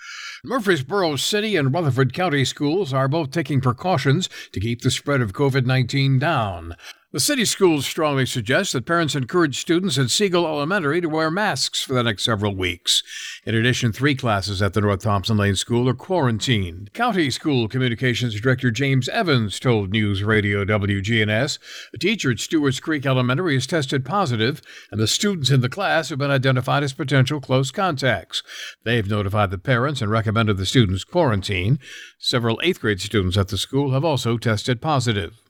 [0.45, 5.33] Murfreesboro City and Rutherford County schools are both taking precautions to keep the spread of
[5.33, 6.77] COVID 19 down.
[7.13, 11.83] The city schools strongly suggest that parents encourage students at Siegel Elementary to wear masks
[11.83, 13.03] for the next several weeks.
[13.45, 16.93] In addition, three classes at the North Thompson Lane School are quarantined.
[16.93, 21.59] County School Communications Director James Evans told News Radio WGNS
[21.93, 26.07] a teacher at Stewart's Creek Elementary has tested positive, and the students in the class
[26.11, 28.41] have been identified as potential close contacts.
[28.85, 31.77] They've notified the parents and recommended the students quarantine.
[32.19, 35.40] Several eighth grade students at the school have also tested positive.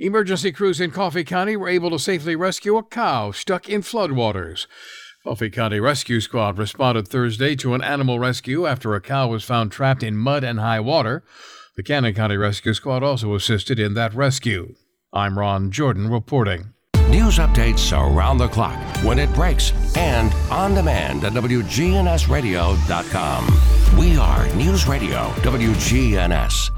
[0.00, 4.68] Emergency crews in Coffee County were able to safely rescue a cow stuck in floodwaters.
[5.24, 9.72] Coffee County Rescue Squad responded Thursday to an animal rescue after a cow was found
[9.72, 11.24] trapped in mud and high water.
[11.74, 14.76] The Cannon County Rescue Squad also assisted in that rescue.
[15.12, 16.74] I'm Ron Jordan reporting.
[17.08, 23.98] News updates around the clock, when it breaks, and on demand at WGNSradio.com.
[23.98, 26.77] We are News Radio WGNS.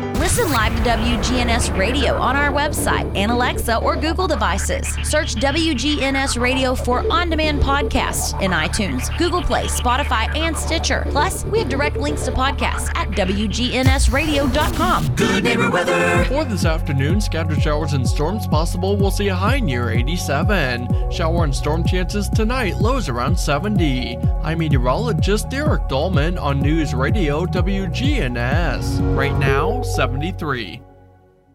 [0.15, 4.87] Listen live to WGNS Radio on our website and Alexa or Google devices.
[5.03, 11.05] Search WGNS Radio for on demand podcasts in iTunes, Google Play, Spotify, and Stitcher.
[11.09, 15.15] Plus, we have direct links to podcasts at WGNSradio.com.
[15.15, 16.23] Good neighbor weather.
[16.25, 18.95] For this afternoon, scattered showers and storms possible.
[18.95, 21.11] We'll see a high near 87.
[21.11, 24.17] Shower and storm chances tonight, lows around 70.
[24.43, 29.17] I'm meteorologist Derek Dolman on News Radio WGNS.
[29.17, 30.81] Right now, 73.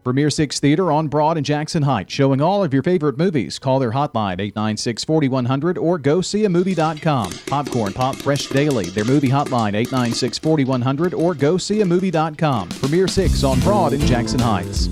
[0.03, 3.59] Premier 6 Theater on Broad and Jackson Heights, showing all of your favorite movies.
[3.59, 7.29] Call their hotline 896 4100 or go see a movie.com.
[7.47, 12.69] Popcorn Pop Fresh Daily, their movie hotline 896 4100 or go see a movie.com.
[12.69, 14.87] Premier 6 on Broad and Jackson Heights.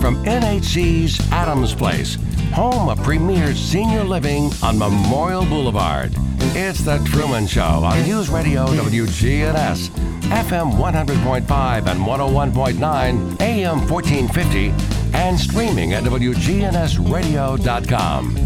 [0.00, 2.18] From NHC's Adams Place,
[2.52, 6.12] home of premier senior living on Memorial Boulevard.
[6.54, 9.88] It's The Truman Show on News Radio WGNS,
[10.20, 14.68] FM 100.5 and 101.9, AM 1450,
[15.16, 18.36] and streaming at WGNSradio.com.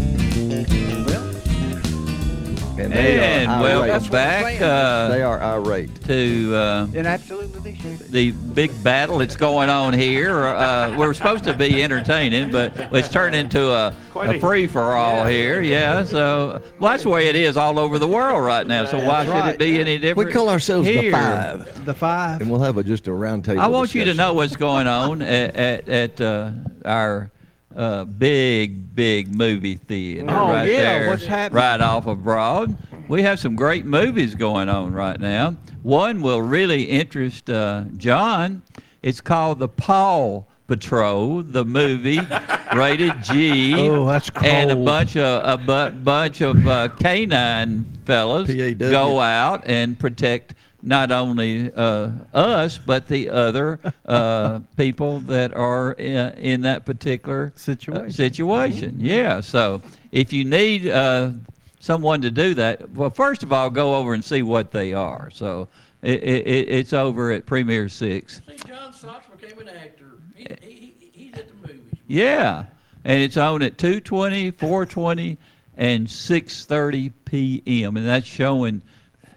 [2.79, 4.11] And, they And are welcome irate.
[4.11, 4.61] back.
[4.61, 6.03] Uh, they are irate.
[6.05, 7.71] To uh, And absolutely
[8.09, 10.45] the big battle that's going on here.
[10.45, 14.93] Uh, we're supposed to be entertaining, but it's turned into a, a a- free for
[14.93, 15.61] all here.
[15.61, 18.85] Yeah, so well, that's the way it is all over the world right now.
[18.85, 19.53] So why That's should right.
[19.55, 20.27] it be any different?
[20.27, 21.11] We call ourselves here?
[21.11, 22.41] the Five, The five.
[22.41, 23.61] and we'll have a, just a round table.
[23.61, 26.51] I want you to know what's going on at at, at uh,
[26.85, 27.31] our
[27.77, 31.61] uh, big big movie theater Oh, right yeah, there, what's happening?
[31.63, 32.75] right off of Broad.
[33.07, 35.55] We have some great movies going on right now.
[35.83, 38.63] One will really interest uh, John.
[39.03, 42.19] It's called The Paw Patrol, the movie,
[42.75, 43.73] rated G.
[43.75, 48.73] Oh, that's And a bunch of a bu- bunch of uh, canine fellas PAW.
[48.89, 55.93] go out and protect not only uh, us but the other uh, people that are
[55.93, 58.11] in, in that particular situation.
[58.11, 58.95] situation.
[58.99, 59.41] Yeah.
[59.41, 61.31] So if you need uh,
[61.79, 65.29] someone to do that, well, first of all, go over and see what they are.
[65.33, 65.67] So
[66.01, 68.41] it, it, it's over at Premier Six.
[68.67, 70.05] John Stotts became an actor.
[70.35, 71.81] He, he, he's at the movies.
[72.07, 72.65] Yeah,
[73.03, 75.37] and it's on at 2:20, 4:20,
[75.77, 77.97] and 6:30 p.m.
[77.97, 78.81] and that's showing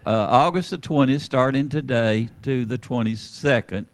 [0.07, 3.87] uh, August the 20th, starting today to the 22nd.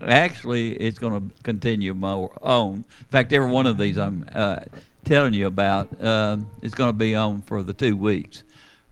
[0.00, 2.76] Actually, it's going to continue more on.
[2.76, 4.60] In fact, every one of these I'm uh,
[5.04, 8.44] telling you about um, is going to be on for the two weeks.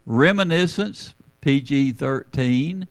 [0.07, 2.87] Reminiscence, PG-13,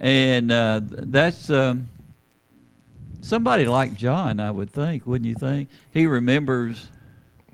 [0.00, 1.50] and uh, that's.
[1.50, 1.88] Um,
[3.24, 5.70] somebody like John, I would think, wouldn't you think?
[5.92, 6.88] He remembers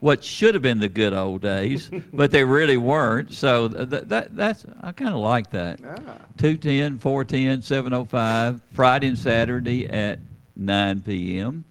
[0.00, 3.32] what should have been the good old days, but they really weren't.
[3.32, 5.80] So th- that that's I kind of like that.
[5.84, 6.16] Ah.
[6.38, 10.18] 210, 410, 705, Friday and Saturday at
[10.56, 11.64] 9 p.m.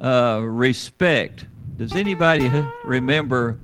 [0.00, 1.46] Uh, respect.
[1.76, 2.50] Does anybody
[2.84, 3.58] remember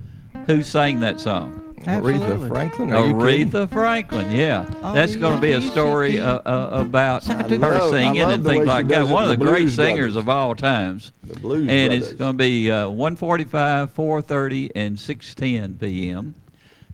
[0.46, 1.61] who sang that song?
[1.84, 2.92] Aretha Franklin?
[2.92, 3.16] Are kidding?
[3.50, 4.66] Aretha Franklin, yeah.
[4.82, 8.44] Oh, That's going to be a story uh, uh, about I her love- singing and
[8.44, 9.06] things like that.
[9.08, 10.16] One of the the great Blues singers Brothers.
[10.16, 11.12] of all times.
[11.24, 16.34] The Blues and it's going to be uh, 145, 430, and 610 p.m.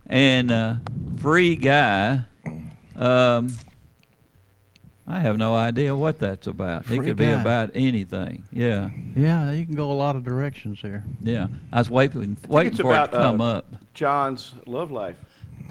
[0.07, 0.75] And uh,
[1.19, 2.21] free guy.
[2.95, 3.55] Um,
[5.09, 6.81] I have no idea what that's about.
[6.83, 7.41] it Free could be Guy.
[7.41, 8.43] about anything.
[8.51, 11.03] Yeah, Yeah, you can go a lot of directions there.
[11.23, 11.47] yeah.
[11.73, 13.65] I was waiting, I waiting it's for about, it to come uh, up.
[13.95, 15.15] John's love life.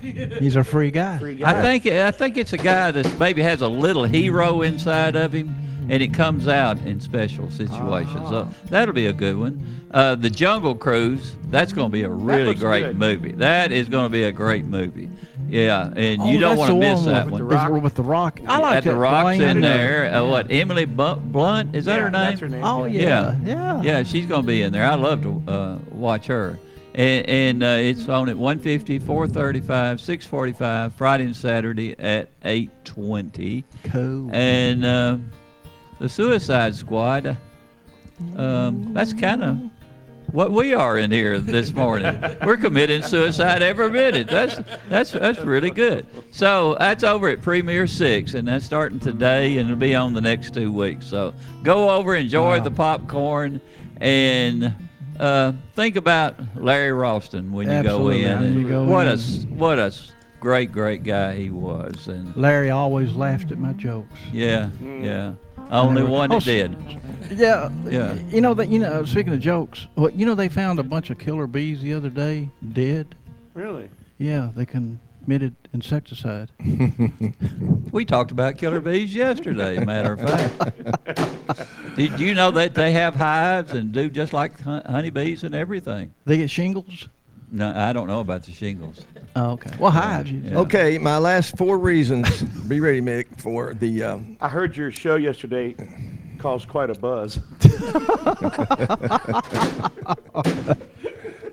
[0.00, 1.18] He's a free guy.
[1.18, 1.58] Free guy.
[1.58, 5.32] I think I think it's a guy that maybe has a little hero inside of
[5.32, 5.48] him,
[5.90, 8.28] and it comes out in special situations.
[8.28, 9.88] So that'll be a good one.
[9.92, 11.34] Uh, the Jungle Cruise.
[11.50, 12.98] That's going to be a really looks great good.
[12.98, 13.32] movie.
[13.32, 15.08] That is going to be a great movie.
[15.48, 17.40] Yeah, and Oh, you don't want to the miss one that with one.
[17.40, 17.82] The rock.
[17.82, 18.40] With the rock.
[18.46, 19.42] I like At the that Rock's plane.
[19.42, 20.14] in there.
[20.14, 22.20] Uh, what Emily Bu- Blunt is that Yeah, her name?
[22.30, 23.00] that's her name, Oh Yeah.
[23.00, 23.82] yeah, yeah.
[23.82, 24.84] Yeah, she's going to be in there.
[24.84, 26.58] I love to uh, watch her.
[26.94, 33.64] And, and uh, it's on at 150, 435, 645, Friday and Saturday at 820.
[33.84, 34.30] Cool.
[34.34, 35.16] And uh,
[36.00, 37.36] the Suicide Squad,
[38.36, 39.58] um, that's kind of
[40.32, 42.18] what we are in here this morning.
[42.44, 44.28] We're committing suicide every minute.
[44.28, 46.06] That's that's that's really good.
[46.30, 50.20] So that's over at Premier Six, and that's starting today, and it'll be on the
[50.20, 51.06] next two weeks.
[51.06, 53.60] So go over, enjoy the popcorn,
[54.00, 54.74] and
[55.18, 58.38] uh, think about Larry Ralston when you go Absolutely, in.
[58.38, 59.18] when and you go what a in.
[59.18, 63.72] s- what a s- great great guy he was, and Larry always laughed at my
[63.72, 64.18] jokes.
[64.32, 65.32] yeah yeah.
[65.70, 66.74] Only one that did.
[67.30, 68.14] Yeah, Yeah.
[68.30, 69.04] You know that you know.
[69.04, 72.10] Speaking of jokes, well, you know they found a bunch of killer bees the other
[72.10, 73.14] day dead.
[73.54, 73.88] Really?
[74.18, 76.50] Yeah, they committed insecticide.
[77.90, 81.66] We talked about killer bees yesterday, matter of fact.
[81.96, 86.12] Did you know that they have hives and do just like hon- honeybees and everything?
[86.26, 87.08] They get shingles.
[87.50, 89.00] No, I don't know about the shingles.
[89.36, 89.70] Oh, okay.
[89.78, 90.30] Well, hives.
[90.30, 90.58] Yeah.
[90.58, 92.42] Okay, my last four reasons.
[92.42, 94.02] be ready, Mick, for the.
[94.02, 95.74] Um, I heard your show yesterday
[96.38, 97.38] caused quite a buzz.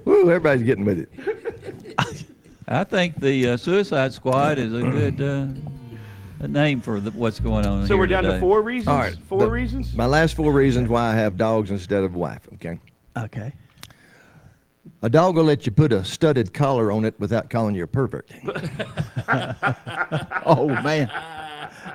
[0.05, 1.09] woo, everybody's getting with it.
[2.67, 5.47] I think the uh, Suicide Squad is a good uh,
[6.39, 8.87] a name for the, what's going on So here we're down to four reasons.
[8.87, 9.15] All right.
[9.27, 9.93] Four the- reasons.
[9.93, 12.41] My last four reasons why I have dogs instead of a wife.
[12.55, 12.79] Okay.
[13.17, 13.53] Okay.
[15.01, 17.87] A dog will let you put a studded collar on it without calling you a
[17.87, 18.29] pervert.
[20.47, 21.09] Oh man.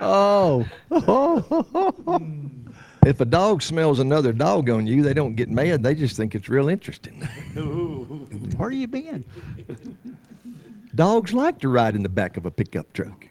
[0.01, 0.66] Oh.
[3.07, 5.82] If a dog smells another dog on you, they don't get mad.
[5.82, 7.22] They just think it's real interesting.
[8.57, 9.24] Where you been?
[10.94, 13.26] Dogs like to ride in the back of a pickup truck.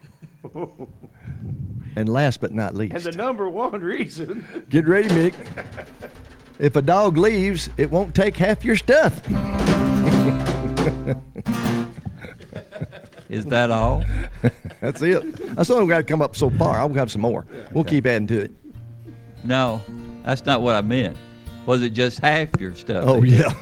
[1.96, 4.66] And last but not least, and the number one reason.
[4.70, 5.34] get ready, Mick.
[6.60, 9.22] If a dog leaves, it won't take half your stuff.
[13.30, 14.04] Is that all?
[14.82, 15.56] That's it.
[15.56, 16.80] That's all we got to come up so far.
[16.80, 17.46] I'll have some more.
[17.72, 18.52] We'll keep adding to it.
[19.44, 19.82] No,
[20.24, 21.18] that's not what I meant.
[21.66, 23.06] Was it just half your stuff?
[23.08, 23.54] Oh yeah.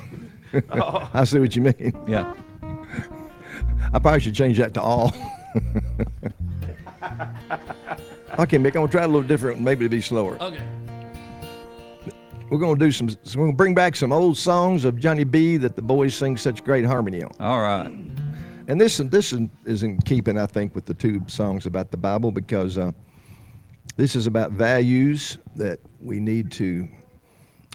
[1.13, 1.93] I see what you mean.
[2.07, 2.33] Yeah.
[3.93, 5.13] I probably should change that to all.
[8.39, 10.41] okay, Mick, I'm gonna try a little different, maybe to be slower.
[10.41, 10.61] Okay.
[12.49, 13.09] We're gonna do some.
[13.09, 16.37] So we're gonna bring back some old songs of Johnny B that the boys sing
[16.37, 17.31] such great harmony on.
[17.39, 17.91] All right.
[18.69, 21.91] And this and this is, is in keeping, I think, with the two songs about
[21.91, 22.91] the Bible because uh,
[23.95, 26.87] this is about values that we need to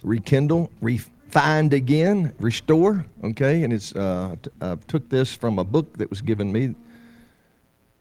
[0.03, 3.05] rekindle, refind again, restore.
[3.23, 6.75] Okay, and it's uh, t- I took this from a book that was given me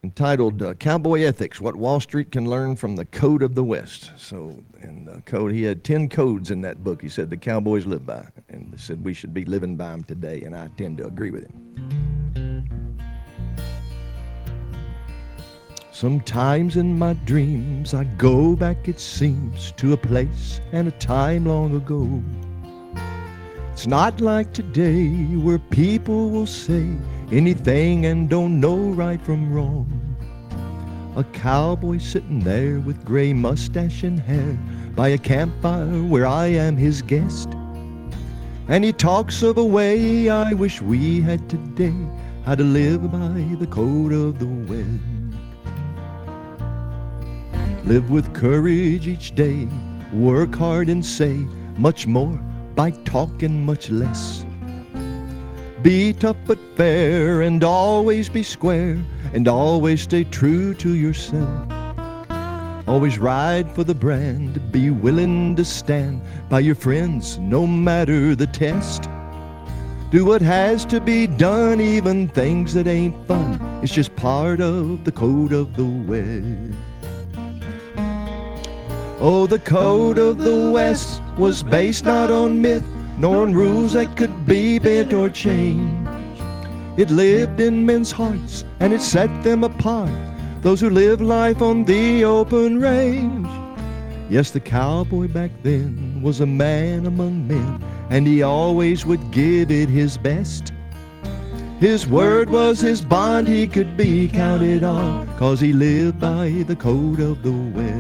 [0.04, 4.12] entitled uh, "Cowboy Ethics: What Wall Street Can Learn from the Code of the West."
[4.16, 7.02] So, in the code, he had ten codes in that book.
[7.02, 10.04] He said the cowboys live by, and he said we should be living by them
[10.04, 12.91] today, and I tend to agree with him.
[15.95, 21.45] Sometimes in my dreams I go back, it seems, to a place and a time
[21.45, 22.22] long ago.
[23.72, 26.88] It's not like today where people will say
[27.30, 29.86] anything and don't know right from wrong.
[31.14, 34.59] A cowboy sitting there with gray mustache and hair
[34.97, 37.51] by a campfire where I am his guest.
[38.66, 41.95] And he talks of a way I wish we had today,
[42.47, 45.11] how to live by the code of the West.
[47.85, 49.66] Live with courage each day,
[50.12, 51.35] work hard and say
[51.76, 52.41] much more
[52.76, 54.45] by talking much less.
[55.83, 59.03] Be tough but fair and always be square
[59.33, 61.72] and always stay true to yourself.
[62.87, 68.47] Always ride for the brand, be willing to stand by your friends no matter the
[68.47, 69.09] test.
[70.12, 73.59] Do what has to be done, even things that ain't fun.
[73.83, 76.91] It's just part of the code of the West.
[79.25, 82.83] Oh, the code of the West was based not on myth,
[83.18, 86.11] nor on rules that could be bent or changed.
[86.97, 90.11] It lived in men's hearts and it set them apart,
[90.62, 93.47] those who live life on the open range.
[94.29, 99.70] Yes, the cowboy back then was a man among men, and he always would give
[99.70, 100.73] it his best.
[101.79, 106.75] His word was his bond, he could be counted on, cause he lived by the
[106.75, 107.91] code of the West.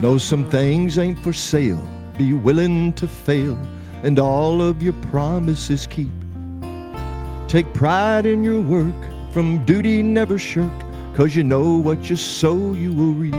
[0.00, 1.86] Know some things ain't for sale.
[2.16, 3.58] Be willing to fail
[4.02, 6.08] and all of your promises keep.
[7.48, 8.94] Take pride in your work,
[9.30, 10.72] from duty never shirk,
[11.14, 13.34] cause you know what you sow you will reap.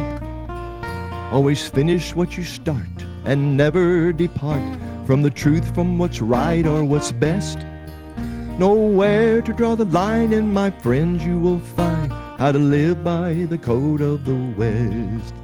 [1.32, 2.78] Always finish what you start
[3.26, 7.57] and never depart from the truth, from what's right or what's best.
[8.59, 13.03] Know where to draw the line, and my friends, you will find how to live
[13.03, 15.40] by the code of the West.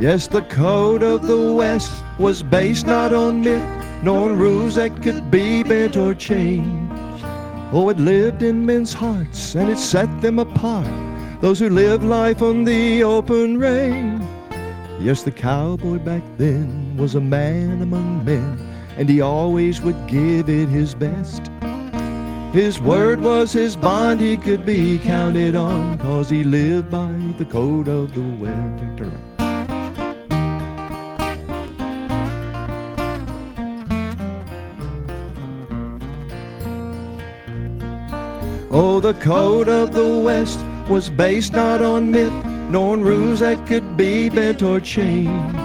[0.00, 3.62] Yes, the code of the West was based not on myth,
[4.02, 7.22] nor on rules that could be bent or changed.
[7.70, 10.88] Oh, it lived in men's hearts and it set them apart,
[11.42, 14.22] those who lived life on the open range.
[14.98, 18.58] Yes, the cowboy back then was a man among men,
[18.96, 21.50] and he always would give it his best.
[22.54, 27.44] His word was his bond, he could be counted on, cause he lived by the
[27.44, 29.29] code of the West.
[38.72, 42.32] Oh, the code of the West was based not on myth,
[42.70, 45.56] nor on rules that could be bent or changed.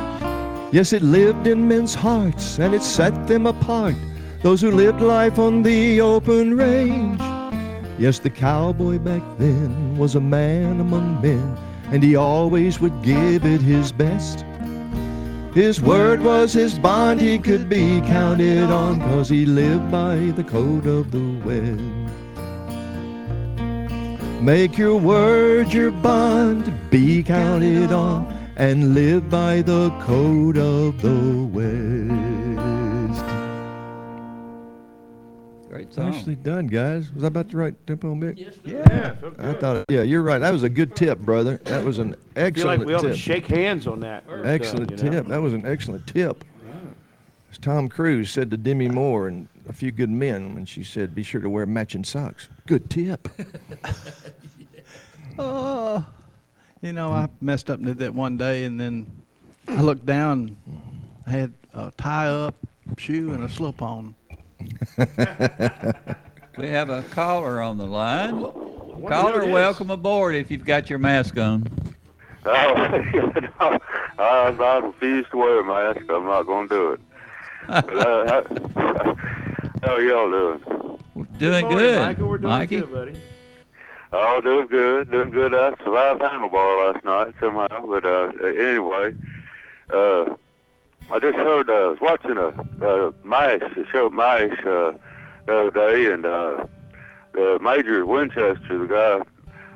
[0.72, 3.93] Yes, it lived in men's hearts and it set them apart,
[4.41, 7.22] those who lived life on the open range.
[7.99, 11.56] Yes, the cowboy back then was a man among men,
[11.91, 14.43] and he always would give it his best.
[15.53, 20.43] His word was his bond, he could be counted on, cause he lived by the
[20.43, 21.95] code of the West.
[24.46, 31.46] Make your word your bond, be counted on, and live by the code of the
[31.52, 33.26] West.
[35.68, 36.12] Great song.
[36.12, 37.12] Nicely done, guys.
[37.14, 38.38] Was I about the right tempo, Mick?
[38.38, 39.86] Yes, Yeah, I thought.
[39.89, 40.38] Yeah, you're right.
[40.38, 41.60] That was a good tip, brother.
[41.64, 44.26] That was an I feel excellent like we ought to shake hands on that.
[44.30, 45.12] and stuff, Excellent you know?
[45.12, 45.28] tip.
[45.28, 46.46] That was an excellent tip.
[47.56, 51.16] As Tom Cruise said to Demi Moore and a few good men when she said,
[51.16, 53.30] "Be sure to wear matching socks." Good tip.
[55.38, 56.06] Oh,
[56.82, 59.06] you know, I messed up and did that one day, and then
[59.68, 60.56] I looked down,
[61.28, 62.56] I had a tie up
[62.97, 64.16] shoe and a slip on.
[66.58, 68.38] We have a caller on the line.
[68.38, 71.68] who Caller, welcome aboard if you've got your mask on.
[72.45, 72.49] Oh,
[73.60, 73.80] I,
[74.18, 76.10] I refuse to wear a mask.
[76.10, 77.01] I'm not going to do it.
[77.68, 78.43] But, uh,
[78.76, 79.16] how,
[79.84, 80.99] how are y'all doing?
[81.38, 81.99] Doing morning, good.
[81.99, 82.28] Michael.
[82.28, 82.80] We're doing Mikey?
[82.82, 83.22] good, buddy.
[84.13, 85.53] Oh, doing good, doing good.
[85.53, 89.13] I survived handlebar last night somehow, but uh, anyway,
[89.93, 90.36] uh,
[91.11, 92.47] I just heard uh, I was watching a,
[92.86, 94.93] a MASH, a show MASH uh,
[95.45, 96.66] the other day, and uh,
[97.34, 99.22] the Major Winchester, the guy,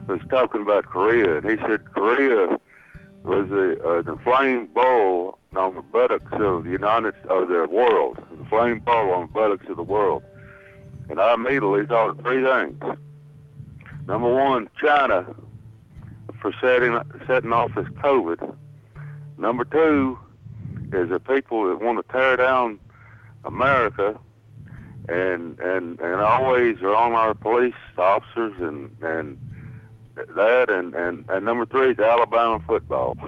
[0.07, 2.57] was talking about Korea, and he said Korea
[3.23, 8.17] was a, uh, the flame bowl on the buttocks of the United of the world,
[8.37, 10.23] the flame bowl on the buttocks of the world,
[11.09, 12.81] and I immediately thought of three things.
[14.07, 15.25] Number one, China
[16.41, 16.97] for setting
[17.27, 18.55] setting off this COVID.
[19.37, 20.17] Number two
[20.93, 22.79] is the people that want to tear down
[23.43, 24.19] America
[25.07, 29.37] and and and always are on our police officers and and
[30.35, 33.15] that and and, and number three is Alabama football.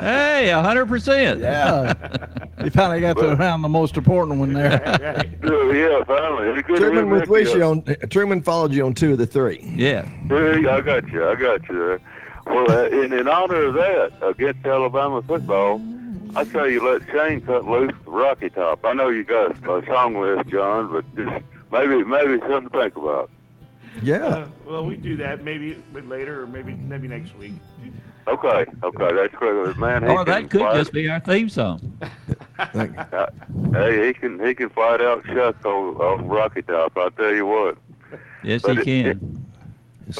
[0.00, 1.40] hey, a hundred percent.
[1.40, 1.94] Yeah.
[2.64, 4.72] you finally got to around the most important one there.
[5.42, 6.48] yeah, finally.
[6.48, 7.84] It's good to Truman with wish you on.
[8.10, 9.60] Truman followed you on two of the three.
[9.74, 10.04] Yeah.
[10.28, 11.28] Hey, I got you.
[11.28, 12.00] I got you.
[12.46, 15.80] Well, uh, in, in honor of that, against Alabama football,
[16.34, 18.84] I tell you, let Shane cut loose the Rocky Top.
[18.84, 22.96] I know you got a song list, John, but just maybe maybe something to think
[22.96, 23.30] about.
[24.02, 24.24] Yeah.
[24.24, 27.52] Uh, well, we do that maybe a bit later or maybe maybe next week.
[28.26, 30.02] Okay, okay, that's great, man.
[30.04, 31.98] he Or that could fly- just be our theme song.
[32.58, 33.26] Uh,
[33.72, 36.96] hey, he can he can fight out Chuck on, on Rocky Top.
[36.96, 37.76] I'll tell you what.
[38.44, 39.46] Yes, But he it- can.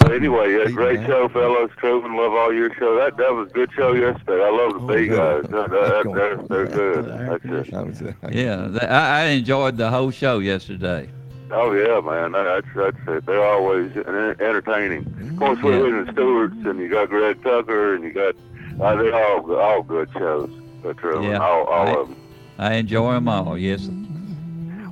[0.00, 1.70] But anyway, yeah, great show, fellas.
[1.76, 2.96] Truman, love all your show.
[2.96, 4.42] That that was a good show yesterday.
[4.42, 5.42] I love the big guys.
[5.50, 7.66] That, that, they're, they're good.
[7.70, 8.16] That's it.
[8.32, 11.08] Yeah, th- I, I enjoyed the whole show yesterday.
[11.54, 12.32] Oh yeah, man.
[12.32, 13.26] That's that's it.
[13.26, 14.06] They're always en-
[14.40, 15.04] entertaining.
[15.32, 15.76] Of course, we Yeah.
[15.80, 18.34] are the Stewarts, and you got Greg Tucker, and you got
[18.80, 20.50] uh, they're all all good shows.
[20.84, 22.16] Uh, Truman, Yeah, all all I- of them.
[22.58, 23.58] I enjoy them all.
[23.58, 23.88] Yes.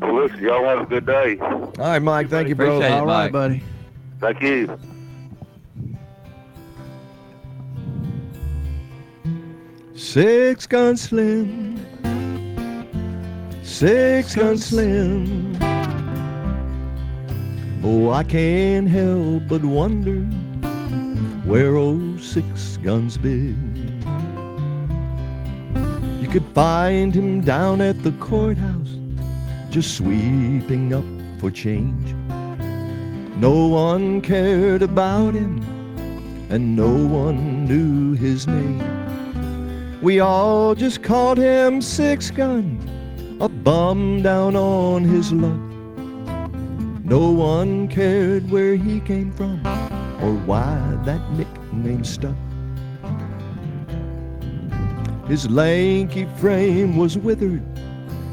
[0.00, 1.38] Well, listen, y'all have a good day.
[1.40, 2.28] All right, Mike.
[2.28, 2.76] Thank you, bro.
[2.76, 3.32] Appreciate it, All right, Mike.
[3.32, 3.62] buddy.
[4.20, 4.78] Thank you.
[9.94, 11.76] Six gun slim,
[13.62, 15.69] six gun slim.
[17.82, 20.20] Oh, I can't help but wonder
[21.44, 23.56] where old six guns been.
[26.20, 28.98] You could find him down at the courthouse,
[29.70, 32.14] just sweeping up for change.
[33.36, 35.62] No one cared about him,
[36.50, 38.82] and no one knew his name.
[40.02, 42.78] We all just called him Six Gun,
[43.40, 45.69] a bum down on his luck.
[47.10, 49.66] No one cared where he came from
[50.22, 52.36] or why that nickname stuck.
[55.26, 57.64] His lanky frame was withered,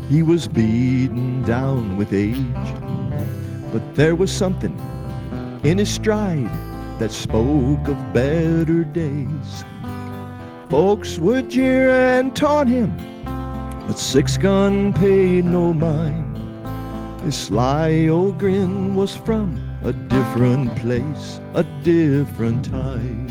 [0.09, 2.37] he was beaten down with age.
[3.73, 4.77] But there was something
[5.63, 6.51] in his stride
[6.99, 9.65] that spoke of better days.
[10.69, 12.95] Folks would jeer and taunt him,
[13.87, 16.26] but Six Gun paid no mind.
[17.27, 23.27] His sly old grin was from a different place, a different time.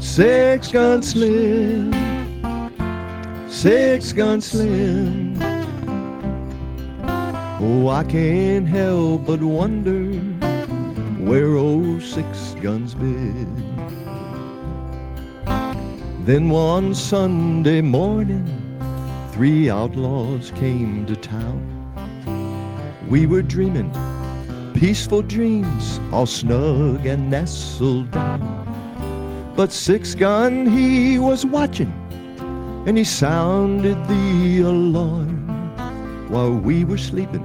[0.00, 1.92] Six Gun Slim,
[3.48, 5.38] Six Gun Slim.
[7.60, 10.06] Oh, I can't help but wonder
[11.22, 13.54] where old Six Guns been.
[16.24, 18.48] Then one Sunday morning,
[19.30, 21.77] three outlaws came to town.
[23.08, 23.90] We were dreaming
[24.78, 29.52] peaceful dreams, all snug and nestled down.
[29.56, 31.92] But Six Gun, he was watching,
[32.86, 35.48] and he sounded the alarm.
[36.28, 37.44] While we were sleeping,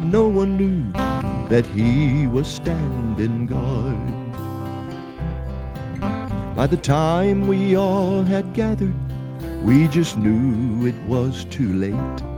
[0.00, 0.90] no one knew
[1.48, 4.14] that he was standing guard.
[6.56, 8.94] By the time we all had gathered,
[9.62, 12.37] we just knew it was too late.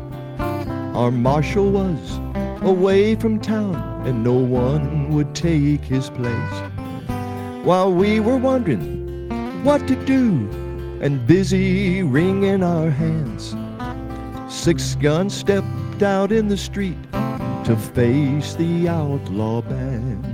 [1.00, 2.18] Our marshal was
[2.60, 6.60] away from town, and no one would take his place.
[7.64, 10.46] While we were wondering what to do
[11.00, 13.56] and busy wringing our hands,
[14.54, 17.02] Six Gun stepped out in the street
[17.64, 20.26] to face the outlaw band.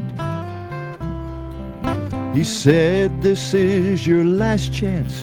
[2.37, 5.23] He said, This is your last chance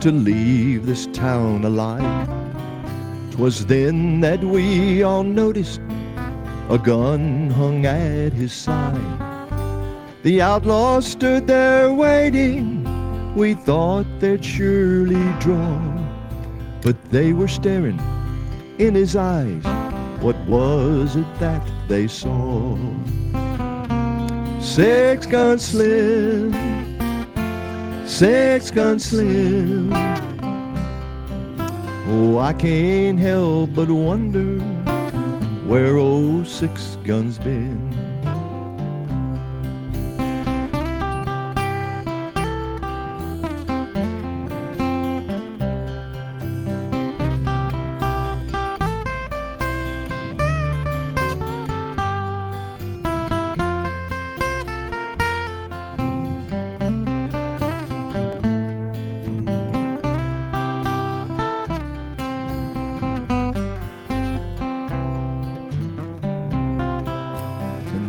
[0.00, 2.37] to leave this town alive.
[3.38, 5.80] 'Twas then that we all noticed
[6.70, 8.98] a gun hung at his side.
[10.24, 12.82] The outlaws stood there waiting.
[13.36, 15.78] We thought they'd surely draw,
[16.82, 18.00] but they were staring
[18.78, 19.62] in his eyes.
[20.20, 22.76] What was it that they saw?
[24.60, 26.52] Six gun slim,
[28.04, 30.17] six gun slim.
[32.10, 34.58] Oh, I can't help but wonder
[35.68, 37.87] where old six guns been.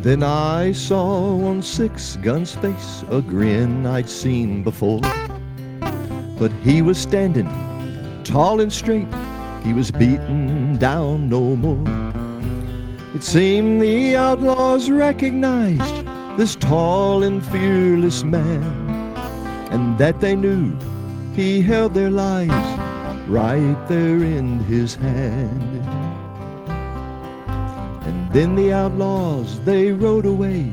[0.09, 5.01] Then I saw on Six Gun's face a grin I'd seen before.
[6.39, 7.47] But he was standing
[8.23, 9.07] tall and straight,
[9.63, 11.85] he was beaten down no more.
[13.13, 16.07] It seemed the outlaws recognized
[16.39, 18.63] this tall and fearless man,
[19.69, 20.75] and that they knew
[21.35, 25.98] he held their lives right there in his hand.
[28.31, 30.71] Then the outlaws, they rode away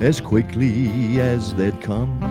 [0.00, 2.22] as quickly as they'd come.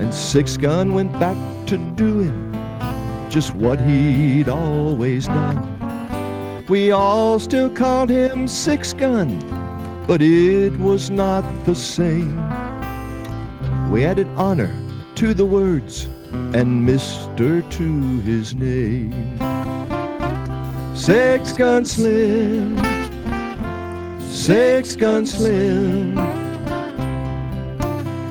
[0.00, 2.52] And Six Gun went back to doing
[3.28, 6.66] just what he'd always done.
[6.68, 9.38] We all still called him Six Gun,
[10.06, 12.36] but it was not the same.
[13.90, 14.74] We added honor
[15.16, 19.38] to the words and Mister to his name.
[20.96, 22.76] Six Gun Slim,
[24.30, 26.16] Six Gun Slim.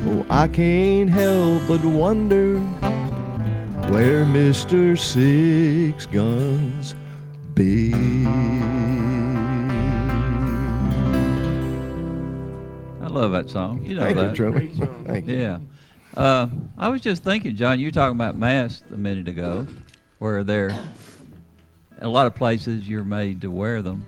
[0.07, 2.59] Oh, I can't help but wonder
[3.89, 4.97] where Mr.
[4.97, 6.95] Six Guns
[7.53, 7.93] be.
[13.01, 13.83] I love that song.
[13.83, 14.35] You know Thank you, that.
[14.35, 15.05] Truman.
[15.05, 15.37] Thank you.
[15.37, 15.59] Yeah.
[16.15, 16.47] Uh,
[16.77, 19.67] I was just thinking, John, you were talking about masks a minute ago,
[20.19, 20.77] where they're
[21.99, 24.05] a lot of places you're made to wear them.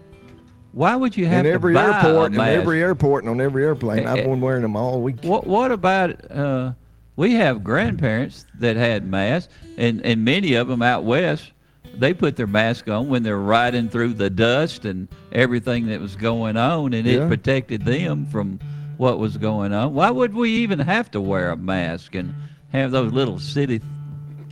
[0.74, 4.24] Why would you have in every airport, in every airport, and on every airplane, I've
[4.24, 5.18] been wearing them all week.
[5.24, 6.72] What What about uh,
[7.18, 11.52] we have grandparents that had masks, and and many of them out west,
[11.98, 16.16] they put their mask on when they're riding through the dust and everything that was
[16.16, 17.26] going on, and Yeah.
[17.26, 18.60] it protected them from
[18.98, 19.94] what was going on.
[19.94, 22.34] Why would we even have to wear a mask and
[22.72, 23.82] have those little city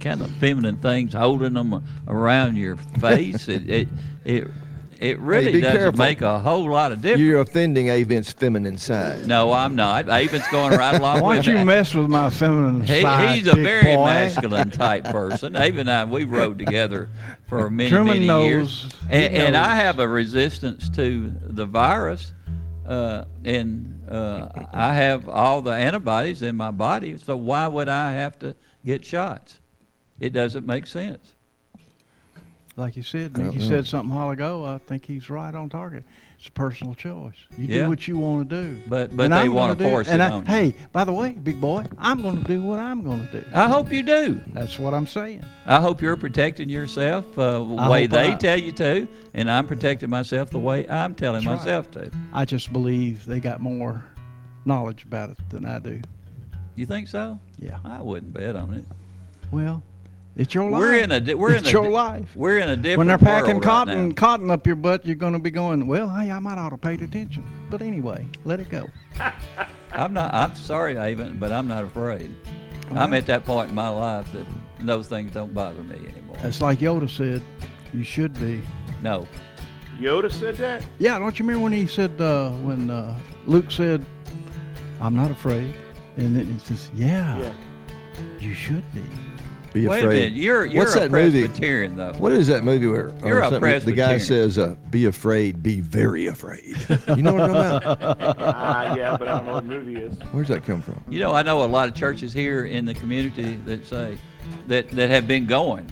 [0.01, 3.47] kind of feminine things holding them around your face?
[3.47, 3.87] it it
[4.25, 4.47] it,
[4.99, 5.97] it really be doesn't careful.
[5.97, 7.21] make a whole lot of difference.
[7.21, 9.25] You're offending Avent's feminine side.
[9.25, 10.09] No, I'm not.
[10.09, 11.65] Avon's going right along Why with don't you that.
[11.65, 13.35] mess with my feminine He, side?
[13.37, 14.05] he's a very boy?
[14.05, 15.55] masculine type person.
[15.55, 17.09] Avon and I, we rode together
[17.47, 18.45] for many, Truman many knows.
[18.47, 18.83] years.
[19.09, 22.33] He And, and I have a resistance to the virus,
[22.85, 27.17] uh, and uh, I have all the antibodies in my body.
[27.17, 29.59] So why would I have to get shots?
[30.19, 31.35] It doesn't make sense.
[32.79, 33.67] Like you said, Nick, you Uh-uh.
[33.67, 34.63] said something a while ago.
[34.65, 36.03] I think he's right on target.
[36.37, 37.33] It's a personal choice.
[37.57, 37.83] You Yeah.
[37.83, 38.81] do what you want to do.
[38.87, 40.41] But- but And they gonna do- force and it I.
[40.45, 43.43] Hey, by the way, big boy, I'm going to do what I'm going to do.
[43.53, 44.39] I hope you do.
[44.53, 45.43] That's what I'm saying.
[45.65, 49.51] I hope you're protecting yourself uh, the I way they I- tell you to, and
[49.51, 51.65] I'm protecting myself the way I'm telling That's right.
[51.65, 52.09] myself to.
[52.31, 54.05] I just believe they got more
[54.63, 55.99] knowledge about it than I do.
[56.77, 57.37] You think so?
[57.59, 57.79] Yeah.
[57.83, 58.85] I wouldn't bet on it.
[59.51, 59.83] Well,
[60.35, 60.79] it's your life.
[60.79, 62.29] We're in a di- we're it's in a your di- life.
[62.35, 64.13] We're in a different When they're packing world right cotton now.
[64.15, 66.77] cotton up your butt, you're going to be going, well, hey, I might ought to
[66.77, 67.43] pay attention.
[67.69, 68.87] But anyway, let it go.
[69.91, 70.33] I'm not.
[70.33, 72.33] I'm sorry, Avon, but I'm not afraid.
[72.91, 74.45] I'm at that point in my life that
[74.79, 76.37] those things don't bother me anymore.
[76.43, 77.43] It's like Yoda said,
[77.93, 78.61] you should be.
[79.03, 79.27] No.
[79.99, 80.83] Yoda said that?
[80.97, 84.05] Yeah, don't you remember when he said, uh, when uh, Luke said,
[85.01, 85.75] I'm not afraid?
[86.17, 87.53] And then he says, yeah, Yeah.
[88.39, 89.03] you should be.
[89.79, 91.47] Be Wait a minute, you're- you're What's a that movie?
[91.47, 92.11] Though.
[92.17, 95.79] What is that movie where You're a something, the guy says, uh, "Be afraid, be
[95.79, 96.75] very afraid."
[97.15, 98.35] You know what I'm talking about?
[98.39, 100.13] Ah, yeah, but I don't know what movie is.
[100.33, 101.01] Where's that come from?
[101.07, 104.17] You know, I know a lot of churches here in the community that say
[104.67, 105.89] that that have been going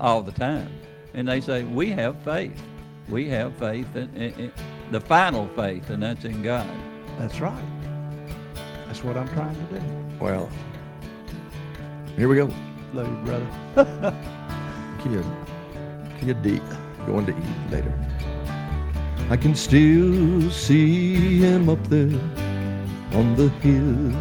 [0.00, 0.68] all the time,
[1.14, 2.60] and they say we have faith,
[3.08, 4.52] we have faith in, in, in
[4.90, 6.66] the final faith, and that's in God.
[7.20, 7.62] That's right.
[8.86, 9.86] That's what I'm trying to do.
[10.18, 10.50] Well,
[12.16, 12.50] here we go.
[12.92, 14.14] Love you, brother.
[15.02, 15.24] Kid,
[16.20, 16.62] kid deep,
[17.06, 17.92] going to eat later.
[19.30, 22.20] I can still see him up there
[23.14, 24.12] on the hill.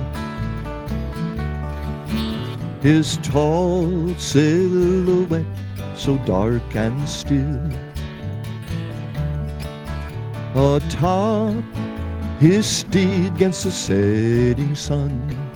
[2.82, 5.46] His tall silhouette
[5.96, 7.62] so dark and still.
[10.56, 11.64] Atop
[12.40, 15.51] his steed against the setting sun.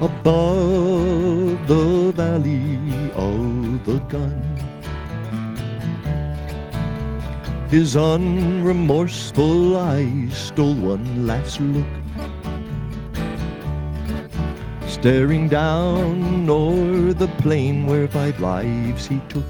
[0.00, 2.78] Above the valley
[3.14, 4.40] of the gun.
[7.68, 11.86] His unremorseful eyes stole one last look.
[14.88, 19.44] Staring down o'er the plain where five lives he took.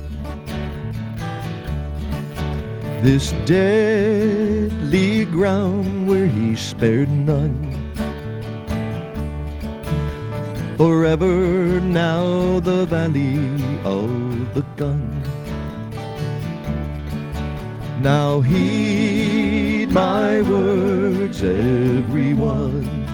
[3.03, 7.70] This deadly ground where he spared none.
[10.81, 13.37] Forever now the valley
[13.85, 15.23] of the gun.
[18.01, 23.07] Now heed my words, everyone.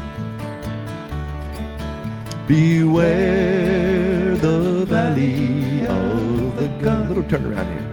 [2.47, 7.09] Beware the valley of the gun.
[7.09, 7.86] Little turn around here.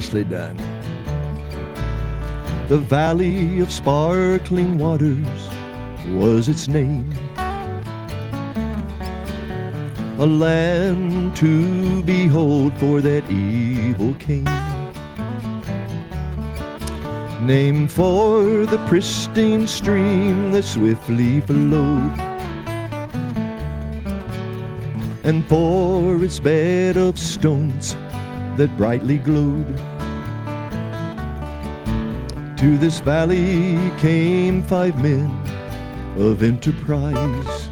[0.00, 0.56] Nicely done.
[2.68, 5.48] The Valley of Sparkling Waters
[6.06, 7.12] was its name.
[10.18, 14.44] A land to behold for that evil king.
[17.46, 22.18] Named for the pristine stream that swiftly flowed.
[25.24, 27.94] And for its bed of stones
[28.56, 29.89] that brightly glowed.
[32.60, 35.30] To this valley came five men
[36.18, 37.68] of enterprise.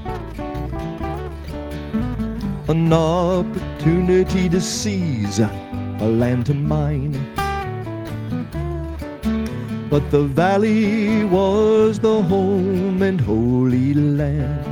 [2.69, 5.51] An opportunity to seize a
[6.01, 7.13] land to mine.
[9.91, 14.65] But the valley was the home and holy land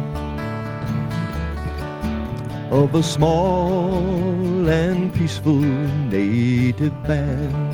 [2.73, 7.66] of a small and peaceful native band.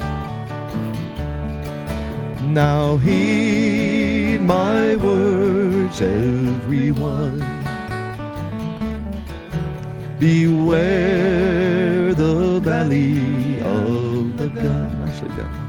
[2.53, 7.40] Now heed my words, everyone.
[10.20, 15.61] Beware the valley of the gun.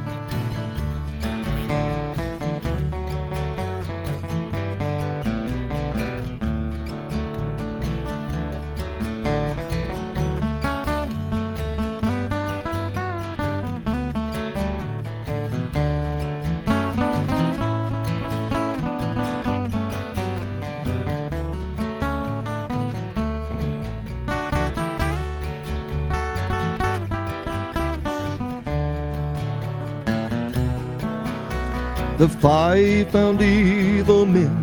[32.24, 34.56] The five found evil men,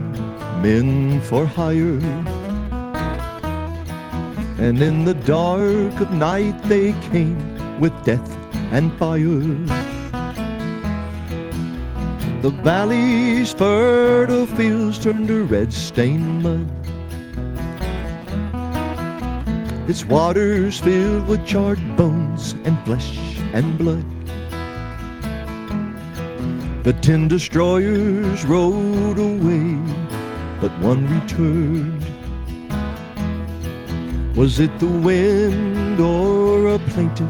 [0.63, 2.01] men for hire.
[4.57, 7.37] And in the dark of night they came
[7.79, 8.31] with death
[8.73, 9.45] and fire.
[12.41, 16.67] The valley's fertile fields turned to red stained mud.
[19.87, 23.19] Its waters filled with charred bones and flesh
[23.53, 24.10] and blood.
[26.83, 29.77] The ten destroyers rode away,
[30.63, 32.03] but one returned.
[34.35, 37.29] Was it the wind or a plaintive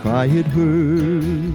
[0.00, 1.54] cry it heard?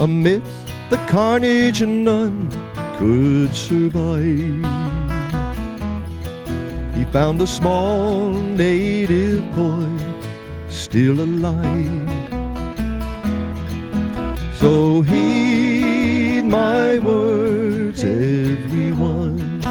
[0.00, 0.50] Amidst
[0.90, 2.50] the carnage none
[2.98, 4.64] could survive.
[6.96, 9.88] He found a small native boy
[10.68, 12.19] still alive.
[14.60, 19.62] So heed my words, everyone.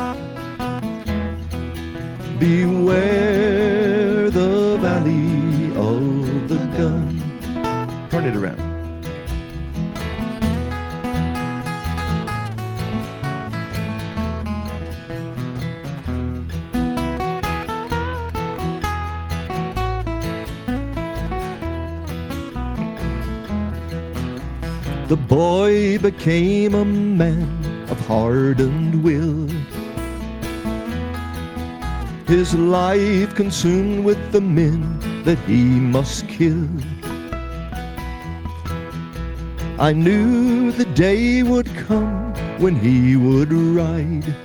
[2.40, 7.22] Beware the valley of the gun.
[8.10, 8.59] Turn it around.
[25.10, 27.50] The boy became a man
[27.90, 29.50] of hardened will.
[32.28, 36.70] His life consumed with the men that he must kill.
[39.80, 44.36] I knew the day would come when he would ride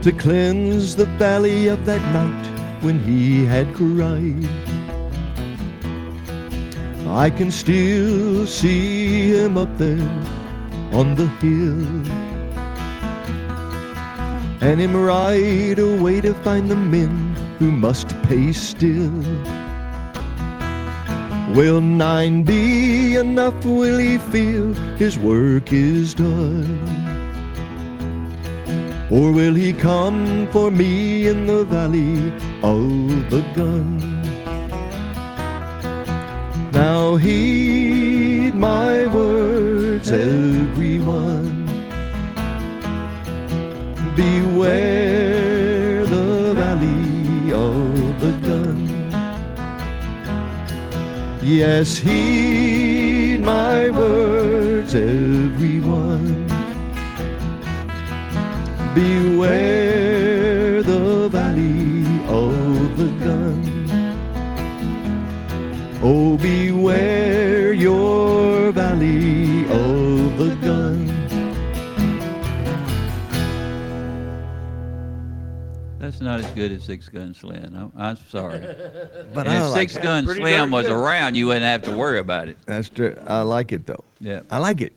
[0.00, 4.71] to cleanse the valley of that night when he had cried.
[7.14, 10.08] I can still see him up there
[10.92, 11.86] on the hill.
[14.62, 19.12] And him ride away to find the men who must pay still.
[21.54, 23.62] Will nine be enough?
[23.62, 26.80] Will he feel his work is done?
[29.10, 32.32] Or will he come for me in the valley
[32.62, 34.11] of the gun?
[36.72, 41.66] Now heed my words, everyone.
[44.16, 48.78] Beware the valley of the gun.
[51.42, 56.46] Yes, heed my words, everyone.
[58.94, 63.81] Beware the valley of the gun.
[66.04, 71.06] Oh, beware your valley of the gun.
[76.00, 77.74] That's not as good as Six Gun Slim.
[77.76, 78.58] I'm, I'm sorry.
[79.32, 80.02] But and I if like Six that.
[80.02, 80.92] Gun Pretty Slim was good.
[80.92, 82.58] around, you wouldn't have to worry about it.
[82.66, 83.16] That's true.
[83.26, 84.04] I like it though.
[84.20, 84.40] Yeah.
[84.50, 84.92] I like it.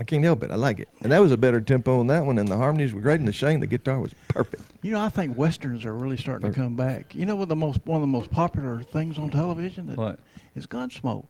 [0.00, 0.50] I can't help it.
[0.50, 0.88] I like it.
[1.02, 3.28] And that was a better tempo on that one, and the harmonies were great, and
[3.28, 4.62] the Shane, the guitar was perfect.
[4.80, 7.14] You know, I think westerns are really starting to come back.
[7.14, 10.18] You know what the most one of the most popular things on television that What?
[10.56, 11.26] is Gunsmoke.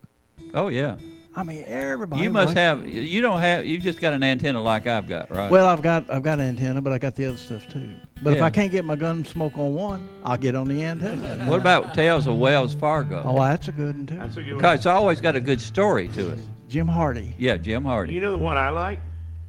[0.55, 0.97] Oh yeah.
[1.35, 2.23] I mean, everybody.
[2.23, 2.87] You must likes have.
[2.89, 3.67] You don't have.
[3.67, 5.51] You've just got an antenna like I've got, right?
[5.51, 7.95] Well, I've got I've got an antenna, but I got the other stuff too.
[8.23, 11.45] But if I can't get my Gunsmoke on one, I'll get on the antenna.
[11.47, 13.23] What about Tales of Wells Fargo?
[13.25, 14.17] Oh, that's a good one too.
[14.17, 14.59] That's a good one.
[14.59, 16.39] Because it's always got a good story to it.
[16.71, 17.35] Jim Hardy.
[17.37, 18.15] Yeah, Jim Hardy.
[18.15, 19.01] You know the one I like?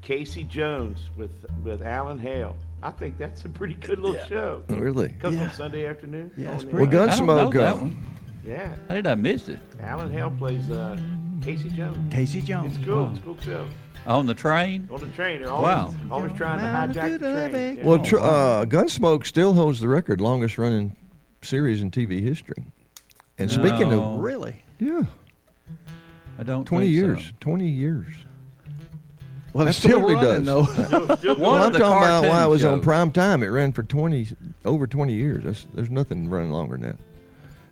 [0.01, 2.57] Casey Jones with with Alan Hale.
[2.83, 4.63] I think that's a pretty good little show.
[4.69, 5.09] Really?
[5.19, 5.43] Comes Yeah.
[5.43, 6.31] on Sunday afternoon.
[6.35, 7.01] Yeah, it's on Well, there.
[7.03, 7.53] I don't know Gunsmoke.
[7.53, 8.05] that one.
[8.45, 8.73] Yeah.
[8.89, 9.59] How did I miss it?
[9.79, 10.97] Alan Hale plays uh,
[11.43, 12.11] Casey Jones.
[12.11, 12.75] Casey Jones.
[12.75, 12.97] It's cool.
[12.97, 13.09] Oh.
[13.11, 13.67] It's a cool show.
[14.07, 14.89] On the train?
[14.91, 15.41] On the train.
[15.43, 15.63] They're always,
[15.93, 15.93] Wow.
[16.09, 16.65] always trying to
[16.99, 17.77] hijack the train.
[17.77, 17.83] Yeah.
[17.85, 20.95] well, tr- uh, Gunsmoke still holds the record, longest running
[21.43, 22.65] series in TV history.
[23.37, 24.15] And speaking No.
[24.15, 24.55] of, Really?
[24.79, 25.03] yeah,
[26.41, 26.65] I don't.
[26.65, 27.05] 20 think so.
[27.05, 27.33] years.
[27.39, 28.07] 20 years.
[29.53, 30.45] Well, it's still Absolutely running does.
[30.45, 30.83] though.
[31.05, 33.43] Still- still Well, I'm talking about why it cartoon was on prime time.
[33.43, 34.29] It ran for 20,
[34.65, 35.43] over 20 years.
[35.43, 36.95] That's, there's nothing running longer than that.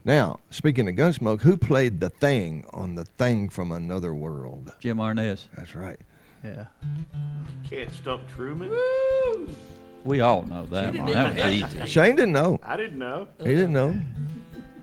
[0.06, 4.72] Now, speaking of Gunsmoke, who played the thing on the thing from another world?
[4.82, 5.46] Jim Arness.
[5.56, 6.00] That's right.
[6.44, 6.66] yeah.
[7.70, 8.72] Can't stump Truman.
[10.04, 11.12] We all know that one.
[11.12, 11.86] That was easy.
[11.88, 12.60] Shane didn't know.
[12.64, 13.28] I didn't know.
[13.40, 14.00] He didn't know.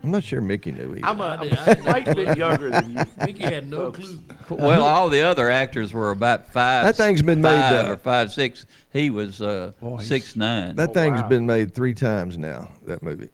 [0.06, 1.04] I'm not sure Mickey knew either.
[1.04, 3.04] I'm a, I'm a slight bit younger than you.
[3.26, 4.20] Mickey had no clue.
[4.48, 6.84] Well, all the other actors were about five.
[6.84, 8.66] That thing's been made, five uh, or five six.
[8.92, 10.76] He was uh, Boy, six nine.
[10.76, 11.26] that Oh, thing's wow.
[11.28, 13.30] been made three times now, that movie.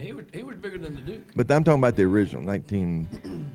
[0.00, 1.22] He was, he was bigger than the Duke.
[1.34, 3.50] But I'm talking about the original, 19.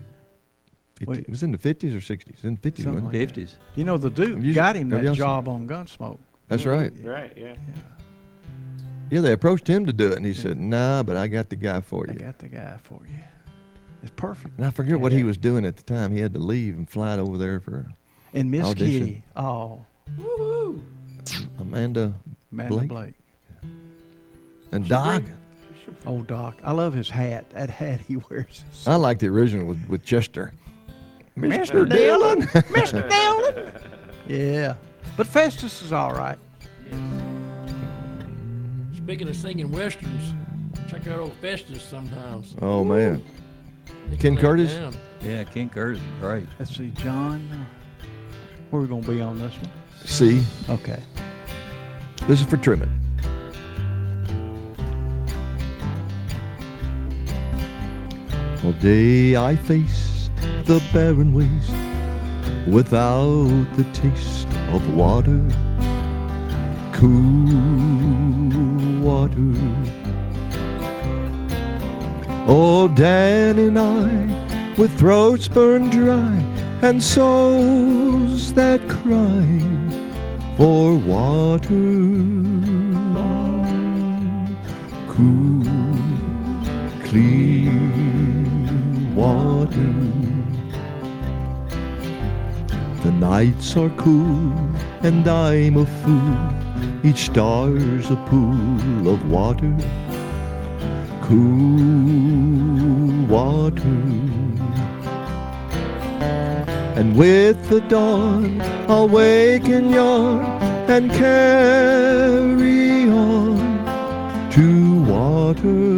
[1.08, 1.20] Wait.
[1.20, 2.44] It was in the 50s or 60s?
[2.44, 3.56] In the 50s, Something like Fifties.
[3.76, 6.20] You know, the Duke you- got him have that y'all job on Gunsmoke.
[6.50, 6.92] That's right.
[7.02, 7.54] Right, yeah.
[7.54, 7.56] Yeah,
[9.10, 11.82] they approached him to do it, and he said, "Nah, but I got the guy
[11.82, 12.12] for you.
[12.12, 13.18] I you." got the guy for you.
[14.04, 14.58] It's perfect.
[14.58, 16.12] And I forget what he was doing at the time.
[16.14, 17.86] He had to leave and fly over there for
[18.34, 19.00] And Miss Audition.
[19.08, 19.24] Kitty.
[19.36, 19.86] Oh,
[20.18, 20.82] Woo-hoo.
[21.60, 22.14] Amanda
[22.52, 23.14] Amanda Blake, Blake.
[24.72, 25.24] and Doc.
[26.06, 26.58] Oh, Doc.
[26.64, 27.50] I love his hat.
[27.50, 28.64] That hat he wears.
[28.72, 30.54] is I like the original with, with Chester.
[31.38, 31.86] Mr.
[31.86, 31.90] Mr.
[31.90, 32.42] Dillon.
[32.44, 33.10] Mr.
[33.10, 33.72] Dillon.
[34.28, 34.76] Yeah.
[35.18, 36.38] But Festus is all right.
[39.10, 40.36] Speaking of singing westerns,
[40.88, 42.54] check out old Festus sometimes.
[42.62, 43.24] Oh man,
[44.08, 44.96] They Ken can lay it Curtis?
[45.24, 46.46] Yeah, Ken Curtis is great.
[46.60, 47.66] Let's see, John.
[48.70, 49.72] Where are we going to be on this one?
[50.06, 51.02] see, Okay.
[52.28, 53.02] this is for Truman.
[58.64, 60.30] All day I faced
[60.66, 61.74] the barren waste
[62.68, 65.42] without the taste of water,
[67.00, 69.56] cool water.
[72.46, 76.44] Oh, Dan and I, with throats burned dry
[76.82, 79.48] and souls that cry
[80.58, 81.70] for water,
[85.08, 85.64] cool,
[87.06, 87.72] clear
[89.16, 89.94] water.
[93.04, 94.52] The nights are cool
[95.02, 96.59] and I'm a fool.
[97.02, 99.74] Each star's a pool of water,
[101.22, 101.88] cool
[103.26, 104.04] water.
[107.00, 110.44] And with the dawn, I'll wake and yawn
[110.90, 113.58] and carry on
[114.52, 115.96] to water.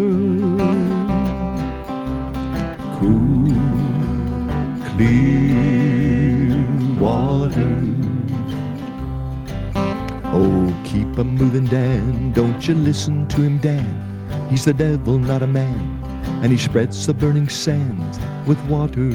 [2.99, 3.55] Cool,
[4.91, 6.63] clear
[6.99, 7.80] water.
[11.11, 12.31] Keep a moving, Dan.
[12.31, 14.47] Don't you listen to him, Dan.
[14.49, 16.01] He's the devil, not a man.
[16.41, 19.11] And he spreads the burning sands with water.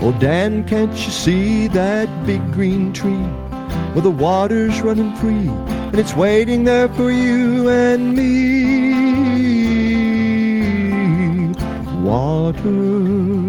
[0.00, 3.28] Oh, Dan, can't you see that big green tree
[3.92, 8.88] where the water's running free and it's waiting there for you and me?
[12.02, 13.47] Water,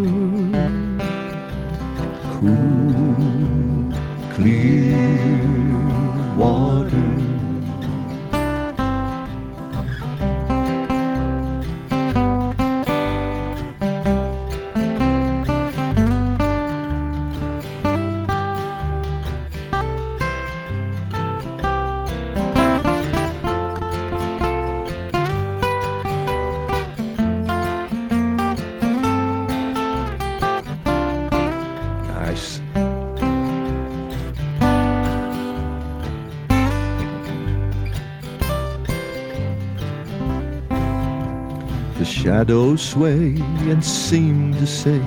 [42.40, 43.36] Shadows sway
[43.68, 45.02] and seem to say,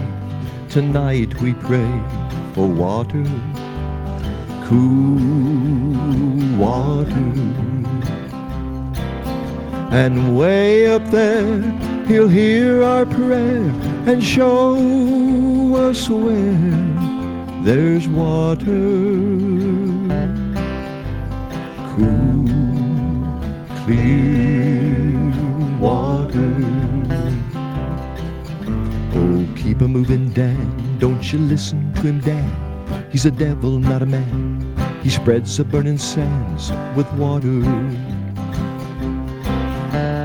[0.69, 1.91] Tonight we pray
[2.53, 3.25] for water,
[4.67, 5.17] cool
[6.59, 7.33] water.
[9.91, 11.63] And way up there,
[12.07, 13.65] he'll hear our prayer
[14.05, 14.77] and show
[15.89, 18.67] us where there's water.
[21.97, 22.45] Cool,
[23.87, 25.33] clear
[25.81, 26.82] water.
[29.83, 30.99] A moving, Dan.
[31.01, 32.49] Don't you listen to him, Dan.
[33.11, 34.77] He's a devil, not a man.
[35.03, 37.65] He spreads the burning sands with water.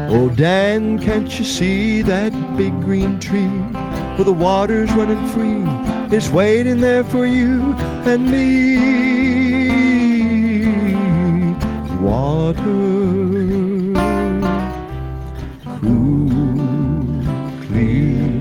[0.09, 3.49] Oh, Dan, can't you see that big green tree
[4.15, 5.63] where the water's running free?
[6.15, 7.73] It's waiting there for you
[8.05, 8.77] and me.
[11.99, 12.61] Water,
[15.81, 16.29] cool,
[17.65, 18.36] clear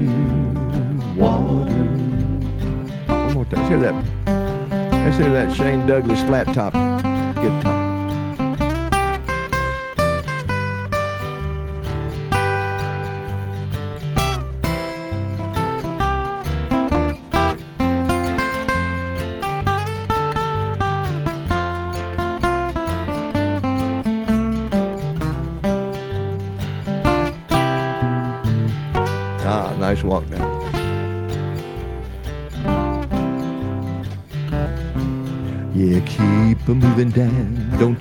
[3.80, 4.92] hear that.
[4.92, 7.85] Let's hear that Shane Douglas flat top guitar.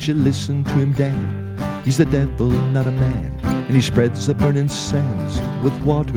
[0.07, 1.81] You listen to him, Dan.
[1.83, 3.39] He's the devil, not a man.
[3.43, 6.11] And he spreads the burning sands with water.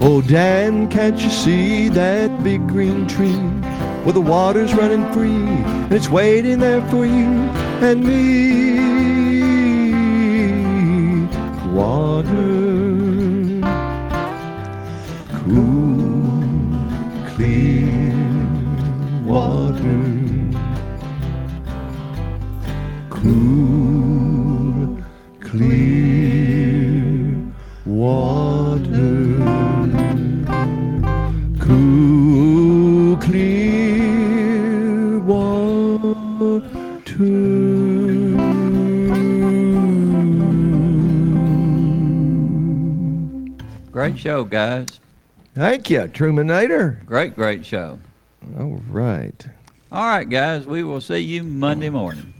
[0.00, 3.34] Oh, Dan, can't you see that big green tree
[4.04, 7.32] where the water's running free and it's waiting there for you
[7.82, 8.78] and me?
[11.74, 12.61] Water,
[44.42, 44.88] show, guys.
[45.54, 47.04] Thank you, Trumanator.
[47.04, 48.00] Great, great show.
[48.58, 49.46] All right.
[49.90, 50.66] All right, guys.
[50.66, 52.34] We will see you Monday morning.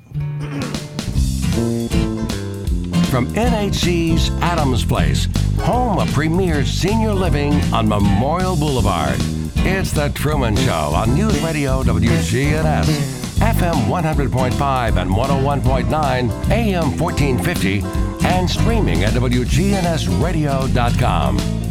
[3.10, 5.28] From NHC's Adams Place,
[5.60, 9.16] home of premier senior living on Memorial Boulevard.
[9.56, 12.86] It's The Truman Show on News Radio WGNS,
[13.38, 17.82] FM 100.5 and 101.9, AM 1450,
[18.26, 21.61] and streaming at WGNSradio.com.